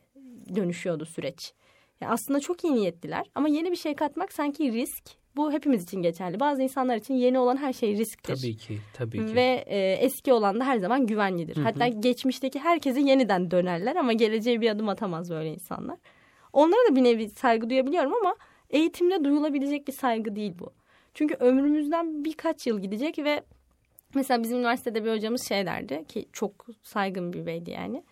dönüşüyordu 0.55 1.07
süreç. 1.07 1.53
Yani 2.01 2.13
aslında 2.13 2.41
çok 2.41 2.65
iyi 2.65 2.75
niyetliler 2.75 3.27
ama 3.35 3.49
yeni 3.49 3.71
bir 3.71 3.77
şey 3.77 3.95
katmak 3.95 4.33
sanki 4.33 4.73
risk. 4.73 5.05
Bu 5.37 5.53
hepimiz 5.53 5.83
için 5.83 6.03
geçerli. 6.03 6.41
Bazı 6.41 6.63
insanlar 6.63 6.97
için 6.97 7.15
yeni 7.15 7.39
olan 7.39 7.57
her 7.57 7.73
şey 7.73 7.97
risktir. 7.97 8.37
Tabii 8.37 8.57
ki, 8.57 8.79
tabii 8.95 9.27
ki. 9.27 9.35
Ve 9.35 9.65
e, 9.67 9.93
eski 9.93 10.33
olan 10.33 10.61
da 10.61 10.67
her 10.67 10.79
zaman 10.79 11.07
güvenlidir. 11.07 11.57
Hı 11.57 11.61
hı. 11.61 11.65
Hatta 11.65 11.89
geçmişteki 11.89 12.59
herkesi 12.59 13.01
yeniden 13.01 13.51
dönerler 13.51 13.97
ama 13.97 14.13
geleceğe 14.13 14.61
bir 14.61 14.71
adım 14.71 14.89
atamaz 14.89 15.31
böyle 15.31 15.49
insanlar. 15.49 15.99
Onlara 16.53 16.91
da 16.91 16.97
bir 16.97 17.05
nevi 17.05 17.29
saygı 17.29 17.71
duyabiliyorum 17.71 18.15
ama 18.15 18.37
eğitimde 18.73 19.25
duyulabilecek 19.25 19.89
bir 19.89 19.93
saygı 19.93 20.37
değil 20.37 20.53
bu. 20.59 20.73
Çünkü 21.15 21.35
ömrümüzden 21.35 22.25
birkaç 22.25 22.67
yıl 22.67 22.81
gidecek 22.81 23.19
ve 23.19 23.43
mesela 24.15 24.43
bizim 24.43 24.59
üniversitede 24.59 25.05
bir 25.05 25.13
hocamız 25.13 25.49
şey 25.49 25.67
derdi 25.67 26.05
ki 26.09 26.27
çok 26.33 26.67
saygın 26.83 27.33
bir 27.33 27.47
beydi 27.47 27.71
yani. 27.71 28.05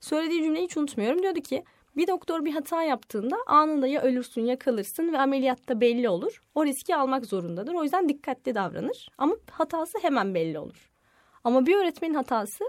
Söylediği 0.00 0.42
cümleyi 0.42 0.64
hiç 0.64 0.76
unutmuyorum. 0.76 1.22
Diyordu 1.22 1.40
ki 1.40 1.64
bir 1.96 2.06
doktor 2.06 2.44
bir 2.44 2.52
hata 2.52 2.82
yaptığında 2.82 3.36
anında 3.46 3.86
ya 3.86 4.02
ölürsün 4.02 4.46
ya 4.46 4.58
kalırsın 4.58 5.12
ve 5.12 5.18
ameliyatta 5.18 5.80
belli 5.80 6.08
olur. 6.08 6.42
O 6.54 6.64
riski 6.64 6.96
almak 6.96 7.26
zorundadır. 7.26 7.74
O 7.74 7.82
yüzden 7.82 8.08
dikkatli 8.08 8.54
davranır. 8.54 9.08
Ama 9.18 9.36
hatası 9.50 9.98
hemen 10.02 10.34
belli 10.34 10.58
olur. 10.58 10.90
Ama 11.44 11.66
bir 11.66 11.76
öğretmenin 11.76 12.14
hatası 12.14 12.64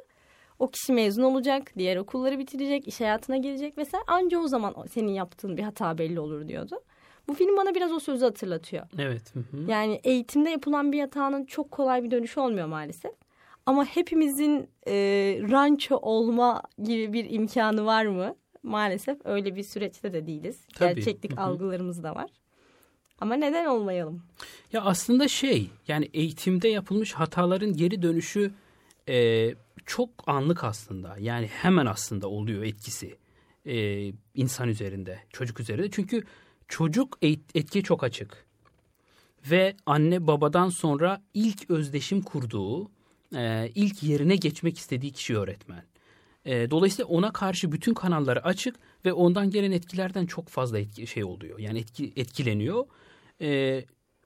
o 0.59 0.67
kişi 0.67 0.93
mezun 0.93 1.23
olacak, 1.23 1.71
diğer 1.77 1.97
okulları 1.97 2.39
bitirecek, 2.39 2.87
iş 2.87 3.01
hayatına 3.01 3.37
girecek 3.37 3.77
vesaire. 3.77 4.03
Anca 4.07 4.39
o 4.39 4.47
zaman 4.47 4.75
senin 4.91 5.11
yaptığın 5.11 5.57
bir 5.57 5.63
hata 5.63 5.97
belli 5.97 6.19
olur 6.19 6.47
diyordu. 6.47 6.83
Bu 7.27 7.33
film 7.33 7.57
bana 7.57 7.75
biraz 7.75 7.91
o 7.91 7.99
sözü 7.99 8.25
hatırlatıyor. 8.25 8.87
Evet. 8.97 9.35
Hı 9.35 9.39
hı. 9.39 9.71
Yani 9.71 9.99
eğitimde 10.03 10.49
yapılan 10.49 10.91
bir 10.91 10.99
hatanın 10.99 11.45
çok 11.45 11.71
kolay 11.71 12.03
bir 12.03 12.11
dönüşü 12.11 12.39
olmuyor 12.39 12.67
maalesef. 12.67 13.11
Ama 13.65 13.85
hepimizin 13.85 14.69
e, 14.87 14.93
ranço 15.51 15.95
olma 15.95 16.61
gibi 16.83 17.13
bir 17.13 17.29
imkanı 17.29 17.85
var 17.85 18.05
mı? 18.05 18.35
Maalesef 18.63 19.17
öyle 19.25 19.55
bir 19.55 19.63
süreçte 19.63 20.13
de 20.13 20.27
değiliz. 20.27 20.59
Tabii. 20.75 20.95
Gerçeklik 20.95 21.31
hı 21.31 21.35
hı. 21.35 21.41
algılarımız 21.41 22.03
da 22.03 22.15
var. 22.15 22.29
Ama 23.19 23.35
neden 23.35 23.65
olmayalım? 23.65 24.23
Ya 24.73 24.81
aslında 24.81 25.27
şey 25.27 25.69
yani 25.87 26.09
eğitimde 26.13 26.67
yapılmış 26.67 27.13
hataların 27.13 27.73
geri 27.73 28.01
dönüşü 28.01 28.51
e, 29.09 29.49
çok 29.85 30.09
anlık 30.27 30.63
aslında. 30.63 31.15
Yani 31.19 31.47
hemen 31.47 31.85
aslında 31.85 32.27
oluyor 32.27 32.63
etkisi 32.63 33.15
e, 33.65 34.07
insan 34.35 34.69
üzerinde, 34.69 35.19
çocuk 35.29 35.59
üzerinde. 35.59 35.91
Çünkü 35.91 36.23
çocuk 36.67 37.17
etki 37.55 37.83
çok 37.83 38.03
açık. 38.03 38.47
Ve 39.51 39.75
anne 39.85 40.27
babadan 40.27 40.69
sonra 40.69 41.21
ilk 41.33 41.69
özdeşim 41.69 42.21
kurduğu, 42.21 42.91
e, 43.35 43.71
ilk 43.75 44.03
yerine 44.03 44.35
geçmek 44.35 44.77
istediği 44.77 45.11
kişi 45.11 45.37
öğretmen. 45.37 45.83
E, 46.45 46.71
dolayısıyla 46.71 47.07
ona 47.07 47.33
karşı 47.33 47.71
bütün 47.71 47.93
kanalları 47.93 48.43
açık 48.45 48.75
ve 49.05 49.13
ondan 49.13 49.49
gelen 49.49 49.71
etkilerden 49.71 50.25
çok 50.25 50.49
fazla 50.49 50.79
etki, 50.79 51.07
şey 51.07 51.23
oluyor. 51.23 51.59
Yani 51.59 51.79
etki, 51.79 52.13
etkileniyor. 52.15 52.85
E, 53.41 53.85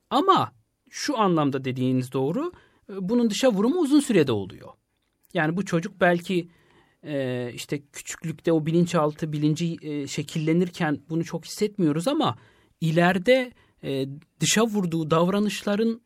Ama 0.09 0.51
şu 0.89 1.19
anlamda 1.19 1.65
dediğiniz 1.65 2.11
doğru. 2.11 2.51
Bunun 2.89 3.29
dışa 3.29 3.51
vurumu 3.51 3.79
uzun 3.79 3.99
sürede 3.99 4.31
oluyor. 4.31 4.69
Yani 5.33 5.57
bu 5.57 5.65
çocuk 5.65 6.01
belki 6.01 6.49
e, 7.03 7.51
işte 7.53 7.81
küçüklükte 7.93 8.51
o 8.51 8.65
bilinçaltı 8.65 9.31
bilinci 9.31 9.77
e, 9.81 10.07
şekillenirken 10.07 10.99
bunu 11.09 11.23
çok 11.23 11.45
hissetmiyoruz 11.45 12.07
ama 12.07 12.37
ileride 12.81 13.51
e, 13.83 14.07
dışa 14.39 14.65
vurduğu 14.65 15.11
davranışların 15.11 16.01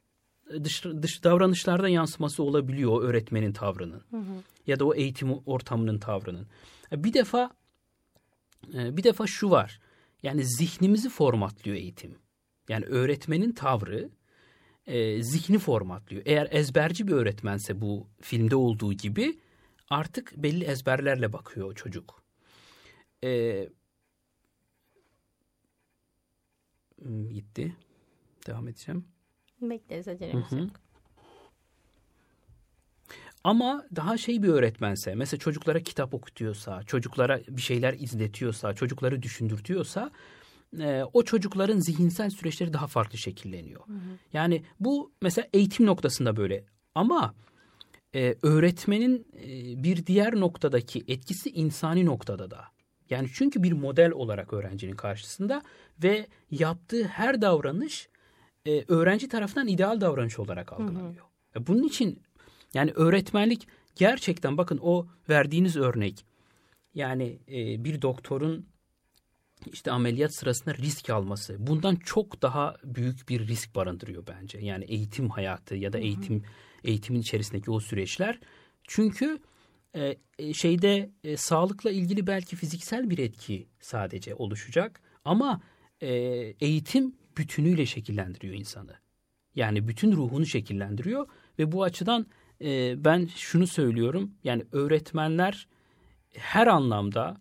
e, 0.54 0.64
dış, 0.64 0.84
dış 1.02 1.24
davranışlarda 1.24 1.90
yansıması 1.90 2.44
olabiliyor 2.44 2.92
o 2.92 3.02
öğretmenin 3.02 3.54
tavrının 3.54 4.04
ya 4.68 4.80
da 4.80 4.86
o 4.86 4.94
eğitim 4.94 5.32
ortamının 5.46 6.00
tavrının. 6.00 6.48
Bir 6.92 7.14
defa 7.14 7.52
bir 8.74 9.04
defa 9.04 9.28
şu 9.28 9.50
var. 9.50 9.80
Yani 10.24 10.46
zihnimizi 10.46 11.10
formatlıyor 11.10 11.78
eğitim. 11.78 12.16
Yani 12.70 12.86
öğretmenin 12.86 13.52
tavrı 13.52 14.10
e, 14.88 15.24
zihni 15.24 15.60
formatlıyor. 15.60 16.24
Eğer 16.26 16.48
ezberci 16.52 17.08
bir 17.08 17.14
öğretmense 17.14 17.82
bu 17.82 18.08
filmde 18.22 18.56
olduğu 18.56 18.94
gibi 18.94 19.40
artık 19.90 20.34
belli 20.38 20.64
ezberlerle 20.64 21.34
bakıyor 21.34 21.68
o 21.68 21.74
çocuk. 21.74 22.24
E, 23.24 23.70
hmm, 27.02 27.30
gitti. 27.30 27.76
Devam 28.48 28.68
edeceğim. 28.68 29.06
Bekleriz 29.62 30.08
acelemiz 30.08 30.52
Hı 30.52 30.56
hı. 30.56 30.60
yok. 30.60 30.70
Ama 33.44 33.86
daha 33.96 34.18
şey 34.18 34.44
bir 34.44 34.48
öğretmense, 34.48 35.16
mesela 35.16 35.40
çocuklara 35.40 35.80
kitap 35.80 36.14
okutuyorsa, 36.14 36.84
çocuklara 36.84 37.42
bir 37.48 37.62
şeyler 37.62 37.94
izletiyorsa, 37.94 38.74
çocukları 38.74 39.22
düşündürtüyorsa, 39.22 40.12
e, 40.80 41.04
o 41.14 41.24
çocukların 41.24 41.80
zihinsel 41.80 42.30
süreçleri 42.30 42.74
daha 42.74 42.88
farklı 42.88 43.18
şekilleniyor. 43.18 43.82
Yani 44.34 44.64
bu 44.80 45.12
mesela 45.22 45.48
eğitim 45.54 45.86
noktasında 45.86 46.38
böyle. 46.38 46.64
Ama 46.96 47.36
e, 48.16 48.36
öğretmenin 48.44 49.28
e, 49.44 49.84
bir 49.84 50.06
diğer 50.06 50.36
noktadaki 50.36 51.04
etkisi 51.08 51.50
insani 51.50 52.06
noktada 52.06 52.52
da. 52.52 52.66
Yani 53.10 53.28
çünkü 53.34 53.64
bir 53.64 53.72
model 53.72 54.12
olarak 54.12 54.54
öğrencinin 54.54 54.96
karşısında 54.96 55.62
ve 56.04 56.28
yaptığı 56.52 57.04
her 57.04 57.42
davranış 57.42 58.10
e, 58.68 58.84
öğrenci 58.88 59.30
tarafından 59.30 59.68
ideal 59.68 60.02
davranış 60.02 60.40
olarak 60.40 60.74
algılanıyor. 60.74 61.26
E, 61.56 61.68
Bunun 61.68 61.84
için 61.84 62.22
yani 62.74 62.92
öğretmenlik 62.92 63.68
gerçekten 63.96 64.58
bakın 64.58 64.80
o 64.82 65.08
verdiğiniz 65.30 65.76
örnek 65.76 66.26
yani 66.94 67.40
e, 67.48 67.84
bir 67.84 68.02
doktorun 68.02 68.66
işte 69.74 69.92
ameliyat 69.92 70.36
sırasında 70.36 70.74
risk 70.74 71.10
alması 71.10 71.56
bundan 71.60 71.96
çok 71.96 72.42
daha 72.42 72.76
büyük 72.84 73.30
bir 73.30 73.48
risk 73.48 73.76
barındırıyor 73.76 74.28
bence. 74.28 74.60
Yani 74.60 74.86
eğitim 74.86 75.30
hayatı 75.30 75.76
ya 75.76 75.94
da 75.94 76.00
eğitim 76.00 76.44
eğitimin 76.84 77.20
içerisindeki 77.20 77.72
o 77.72 77.80
süreçler. 77.80 78.40
Çünkü 78.84 79.40
e, 79.96 80.16
e, 80.40 80.54
şeyde 80.54 81.10
e, 81.24 81.38
sağlıkla 81.38 81.92
ilgili 81.92 82.28
belki 82.28 82.56
fiziksel 82.56 83.10
bir 83.10 83.18
etki 83.18 83.68
sadece 83.80 84.36
oluşacak 84.36 85.02
ama 85.26 85.62
e, 86.02 86.10
eğitim 86.62 87.16
bütünüyle 87.38 87.86
şekillendiriyor 87.86 88.54
insanı. 88.54 88.94
Yani 89.56 89.88
bütün 89.88 90.12
ruhunu 90.12 90.46
şekillendiriyor 90.46 91.28
ve 91.60 91.72
bu 91.72 91.84
açıdan 91.84 92.26
e, 92.62 93.04
ben 93.06 93.30
şunu 93.36 93.68
söylüyorum. 93.68 94.32
Yani 94.44 94.64
öğretmenler 94.72 95.68
her 96.34 96.68
anlamda 96.68 97.38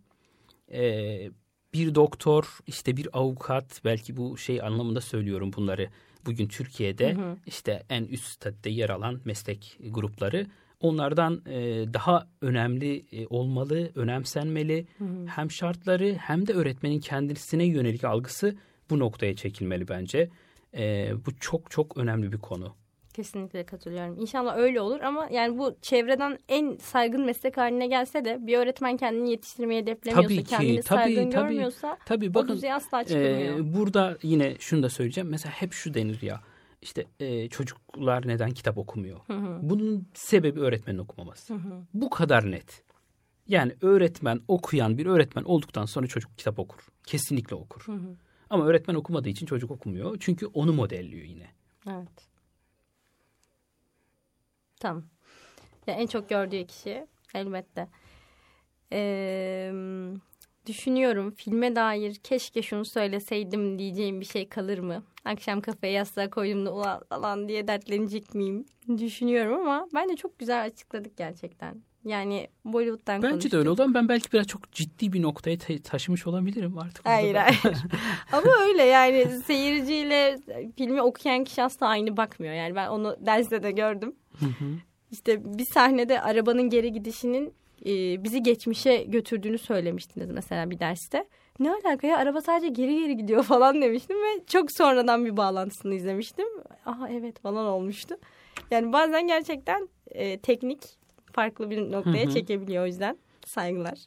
e, 0.72 1.30
bir 1.74 1.94
doktor, 1.94 2.58
işte 2.66 2.96
bir 2.96 3.08
avukat, 3.12 3.80
belki 3.84 4.16
bu 4.16 4.38
şey 4.38 4.62
anlamında 4.62 5.00
söylüyorum 5.00 5.52
bunları. 5.56 5.88
Bugün 6.26 6.48
Türkiye'de 6.48 7.16
işte 7.46 7.82
en 7.88 8.04
üst 8.04 8.24
statüde 8.24 8.70
yer 8.70 8.90
alan 8.90 9.20
meslek 9.24 9.78
grupları 9.90 10.46
onlardan 10.80 11.42
e, 11.46 11.84
daha 11.94 12.28
önemli 12.40 13.04
e, 13.12 13.26
olmalı, 13.26 13.90
önemsenmeli. 13.94 14.86
Hem 15.26 15.50
şartları 15.50 16.16
hem 16.20 16.46
de 16.46 16.52
öğretmenin 16.52 17.00
kendisine 17.00 17.64
yönelik 17.64 18.04
algısı 18.04 18.56
bu 18.90 18.98
noktaya 18.98 19.36
çekilmeli 19.36 19.88
bence. 19.88 20.30
E, 20.76 21.12
bu 21.26 21.36
çok 21.40 21.70
çok 21.70 21.96
önemli 21.96 22.32
bir 22.32 22.38
konu. 22.38 22.74
Kesinlikle 23.14 23.66
katılıyorum. 23.66 24.20
İnşallah 24.20 24.56
öyle 24.56 24.80
olur 24.80 25.00
ama 25.00 25.28
yani 25.32 25.58
bu 25.58 25.76
çevreden 25.82 26.38
en 26.48 26.76
saygın 26.76 27.24
meslek 27.24 27.56
haline 27.56 27.86
gelse 27.86 28.24
de 28.24 28.38
bir 28.46 28.58
öğretmen 28.58 28.96
kendini 28.96 29.30
yetiştirmeyi 29.30 29.82
hedeflemiyorsa, 29.82 30.28
Tabii 30.28 30.44
ki, 30.44 30.50
kendini 30.50 30.82
tabii, 30.82 30.98
saygın 31.02 31.30
tabii. 31.30 31.42
görmüyorsa 31.48 31.98
Tabii 32.06 32.30
o 32.30 32.34
bakın 32.34 32.56
düzeye 32.56 32.74
asla 32.74 33.04
çıkılmıyor. 33.04 33.58
e, 33.58 33.74
burada 33.74 34.18
yine 34.22 34.56
şunu 34.58 34.82
da 34.82 34.88
söyleyeceğim. 34.88 35.30
Mesela 35.30 35.52
hep 35.52 35.72
şu 35.72 35.94
denir 35.94 36.22
ya 36.22 36.40
işte 36.82 37.04
e, 37.20 37.48
çocuklar 37.48 38.28
neden 38.28 38.50
kitap 38.50 38.78
okumuyor? 38.78 39.20
Bunun 39.62 40.08
sebebi 40.14 40.60
öğretmenin 40.60 40.98
okumaması. 40.98 41.54
Bu 41.94 42.10
kadar 42.10 42.50
net. 42.50 42.82
Yani 43.48 43.72
öğretmen 43.80 44.40
okuyan 44.48 44.98
bir 44.98 45.06
öğretmen 45.06 45.42
olduktan 45.42 45.84
sonra 45.84 46.06
çocuk 46.06 46.38
kitap 46.38 46.58
okur. 46.58 46.80
Kesinlikle 47.06 47.56
okur. 47.56 47.86
Ama 48.50 48.66
öğretmen 48.66 48.94
okumadığı 48.94 49.28
için 49.28 49.46
çocuk 49.46 49.70
okumuyor. 49.70 50.16
Çünkü 50.20 50.46
onu 50.46 50.72
modelliyor 50.72 51.24
yine. 51.24 51.46
Evet. 51.90 52.33
Tamam. 54.80 55.04
Ya 55.86 55.94
en 55.94 56.06
çok 56.06 56.28
gördüğü 56.28 56.66
kişi 56.66 57.06
elbette. 57.34 57.88
Ee, 58.92 59.72
düşünüyorum 60.66 61.34
filme 61.36 61.76
dair 61.76 62.14
keşke 62.14 62.62
şunu 62.62 62.84
söyleseydim 62.84 63.78
diyeceğim 63.78 64.20
bir 64.20 64.26
şey 64.26 64.48
kalır 64.48 64.78
mı? 64.78 65.02
Akşam 65.24 65.60
kafaya 65.60 65.92
yastığa 65.92 66.30
koyduğumda 66.30 66.72
ulan 66.74 67.02
falan 67.08 67.48
diye 67.48 67.68
dertlenecek 67.68 68.34
miyim? 68.34 68.66
Düşünüyorum 68.98 69.60
ama 69.60 69.88
bence 69.94 70.16
çok 70.16 70.38
güzel 70.38 70.64
açıkladık 70.64 71.16
gerçekten. 71.16 71.82
Yani 72.04 72.48
Bollywood'dan 72.64 73.22
Bence 73.22 73.30
konuştuk. 73.30 73.52
de 73.52 73.56
öyle 73.56 73.70
oldu 73.70 73.82
ama 73.82 73.94
ben 73.94 74.08
belki 74.08 74.32
biraz 74.32 74.46
çok 74.46 74.72
ciddi 74.72 75.12
bir 75.12 75.22
noktaya 75.22 75.58
ta- 75.58 75.78
taşımış 75.84 76.26
olabilirim 76.26 76.78
artık. 76.78 77.06
Hayır 77.06 77.34
hayır. 77.34 77.60
Ama 78.32 78.48
öyle 78.62 78.82
yani 78.82 79.28
seyirciyle 79.46 80.38
filmi 80.76 81.02
okuyan 81.02 81.44
kişi 81.44 81.62
asla 81.62 81.86
aynı 81.86 82.16
bakmıyor. 82.16 82.54
Yani 82.54 82.74
ben 82.74 82.88
onu 82.88 83.16
derste 83.26 83.62
de 83.62 83.70
gördüm. 83.70 84.14
İşte 85.10 85.58
bir 85.58 85.64
sahnede 85.64 86.20
arabanın 86.20 86.70
geri 86.70 86.92
gidişinin 86.92 87.54
e, 87.86 88.24
bizi 88.24 88.42
geçmişe 88.42 89.02
götürdüğünü 89.02 89.58
söylemiştiniz 89.58 90.30
mesela 90.30 90.70
bir 90.70 90.78
derste. 90.78 91.28
Ne 91.58 91.70
alaka 91.72 92.06
ya 92.06 92.18
araba 92.18 92.40
sadece 92.40 92.68
geri 92.68 93.00
geri 93.00 93.16
gidiyor 93.16 93.42
falan 93.44 93.82
demiştim 93.82 94.16
ve 94.16 94.46
çok 94.46 94.72
sonradan 94.72 95.24
bir 95.24 95.36
bağlantısını 95.36 95.94
izlemiştim. 95.94 96.46
Aha 96.86 97.08
evet 97.08 97.40
falan 97.40 97.66
olmuştu. 97.66 98.16
Yani 98.70 98.92
bazen 98.92 99.26
gerçekten 99.26 99.88
e, 100.06 100.38
teknik 100.38 100.80
farklı 101.32 101.70
bir 101.70 101.92
noktaya 101.92 102.24
Hı 102.24 102.28
hı. 102.28 102.34
çekebiliyor 102.34 102.82
o 102.82 102.86
yüzden 102.86 103.18
saygılar. 103.46 103.98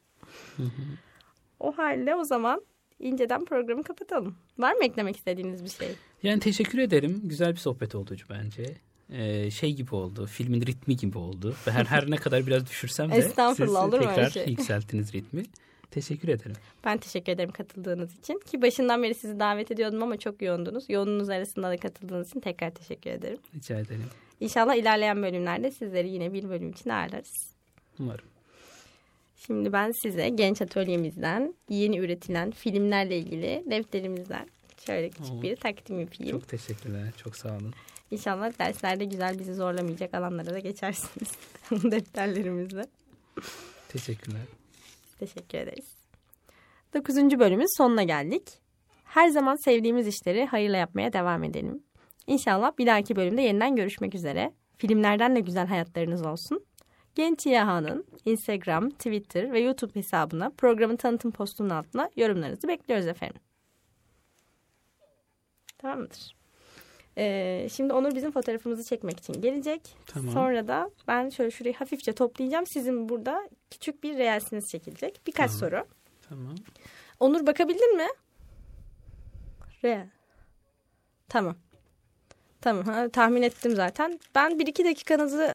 O 1.60 1.78
halde 1.78 2.16
o 2.16 2.24
zaman 2.24 2.62
inceden 3.00 3.46
programı 3.46 3.84
kapatalım. 3.84 4.36
Var 4.58 4.74
mı 4.74 4.84
eklemek 4.84 5.16
istediğiniz 5.18 5.64
bir 5.64 5.70
şey? 5.70 5.90
Yani 6.24 6.40
teşekkür 6.40 6.80
ederim. 6.80 7.22
Güzel 7.24 7.52
bir 7.52 7.58
sohbet 7.58 7.96
oldu 7.96 8.16
bence. 8.30 8.64
Ee, 9.12 9.52
şey 9.52 9.74
gibi 9.74 9.96
oldu. 9.96 10.26
Filmin 10.26 10.62
ritmi 10.62 10.98
gibi 10.98 11.18
oldu. 11.18 11.56
Ve 11.68 11.72
her 11.72 11.86
her 11.86 12.12
ne 12.12 12.16
kadar 12.16 12.48
biraz 12.48 12.68
düşürsem 12.68 13.12
de 13.12 13.22
siz 13.56 13.70
olur 13.76 14.00
tekrar 14.00 14.30
şey? 14.30 14.50
yükselttiniz 14.50 15.14
ritmi. 15.14 15.44
Teşekkür 15.92 16.28
ederim. 16.28 16.56
Ben 16.86 16.98
teşekkür 16.98 17.32
ederim 17.32 17.52
katıldığınız 17.52 18.20
için. 18.20 18.40
Ki 18.40 18.62
başından 18.62 19.04
beri 19.04 19.16
sizi 19.16 19.40
davet 19.40 19.72
ediyordum 19.72 20.04
ama 20.04 20.18
çok 20.18 20.42
yoğundunuz. 20.42 20.90
Yoğunluğunuz 20.90 21.30
arasında 21.30 21.70
da 21.70 21.78
katıldığınız 21.78 22.28
için 22.28 22.40
tekrar 22.40 22.72
teşekkür 22.72 23.10
ederim. 23.10 23.40
Rica 23.56 23.80
ederim. 23.80 24.06
İnşallah 24.40 24.76
ilerleyen 24.76 25.24
bölümlerde 25.24 25.72
sizleri 25.72 26.10
yine 26.10 26.34
bir 26.34 26.50
bölüm 26.50 26.70
için 26.70 26.90
ağırlarız. 26.90 27.54
Umarım. 28.00 28.26
Şimdi 29.46 29.74
ben 29.74 29.92
size 30.04 30.30
genç 30.30 30.62
atölyemizden 30.62 31.54
yeni 31.70 31.98
üretilen 31.98 32.52
filmlerle 32.52 33.18
ilgili 33.18 33.64
defterimizden 33.70 34.48
şöyle 34.86 35.10
küçük 35.10 35.34
Oo. 35.34 35.42
bir 35.42 35.56
takdim 35.56 36.00
yapayım. 36.00 36.40
Çok 36.40 36.48
teşekkürler. 36.48 37.12
Çok 37.18 37.36
sağ 37.36 37.50
olun. 37.50 37.74
İnşallah 38.12 38.60
derslerde 38.60 39.06
güzel 39.06 39.40
bizi 39.40 39.54
zorlamayacak 39.54 40.14
alanlara 40.14 40.54
da 40.54 40.60
geçersiniz 40.60 41.32
defterlerimizle. 41.92 42.86
Teşekkürler. 43.90 44.42
Teşekkür 45.20 45.58
ederiz. 45.58 45.98
Dokuzuncu 46.94 47.40
bölümün 47.40 47.78
sonuna 47.78 48.04
geldik. 48.04 48.44
Her 49.04 49.28
zaman 49.28 49.56
sevdiğimiz 49.56 50.08
işleri 50.08 50.46
hayırla 50.46 50.78
yapmaya 50.78 51.14
devam 51.14 51.44
edelim. 51.44 51.84
İnşallah 52.28 52.78
bir 52.78 52.88
dahaki 52.88 53.16
bölümde 53.16 53.42
yeniden 53.42 53.76
görüşmek 53.76 54.16
üzere. 54.16 54.54
Filmlerden 54.78 55.36
de 55.36 55.40
güzel 55.40 55.68
hayatlarınız 55.68 56.26
olsun. 56.26 56.66
Genç 57.16 57.46
Yaha'nın 57.46 58.06
Instagram, 58.26 58.90
Twitter 58.90 59.52
ve 59.52 59.60
YouTube 59.60 59.96
hesabına 59.96 60.50
programın 60.50 60.96
tanıtım 60.96 61.32
postunun 61.32 61.70
altına 61.70 62.10
yorumlarınızı 62.16 62.68
bekliyoruz 62.68 63.08
efendim. 63.08 63.42
Tamam 65.78 66.00
mıdır? 66.00 66.37
Ee, 67.18 67.68
şimdi 67.72 67.94
Onur 67.94 68.16
bizim 68.16 68.32
fotoğrafımızı 68.32 68.84
çekmek 68.84 69.20
için 69.20 69.42
gelecek. 69.42 69.96
Tamam. 70.06 70.34
Sonra 70.34 70.68
da 70.68 70.90
ben 71.08 71.30
şöyle 71.30 71.52
şurayı 71.52 71.76
hafifçe 71.76 72.14
toplayacağım. 72.14 72.68
Sizin 72.68 73.10
burada 73.10 73.50
küçük 73.72 74.04
bir 74.04 74.18
reelsiniz 74.18 74.70
çekilecek. 74.70 75.22
Birkaç 75.28 75.52
Tamam. 75.52 75.60
soru. 75.60 75.86
Tamam. 76.30 76.56
Onur 77.20 77.48
bakabildin 77.48 77.98
mi? 77.98 78.08
Reel. 79.84 80.08
Tamam. 81.30 81.56
Tamam 82.62 82.84
ha, 82.86 83.10
tahmin 83.10 83.42
ettim 83.42 83.76
zaten. 83.76 84.20
Ben 84.36 84.60
bir 84.60 84.68
iki 84.68 84.86
dakikanızı 84.86 85.38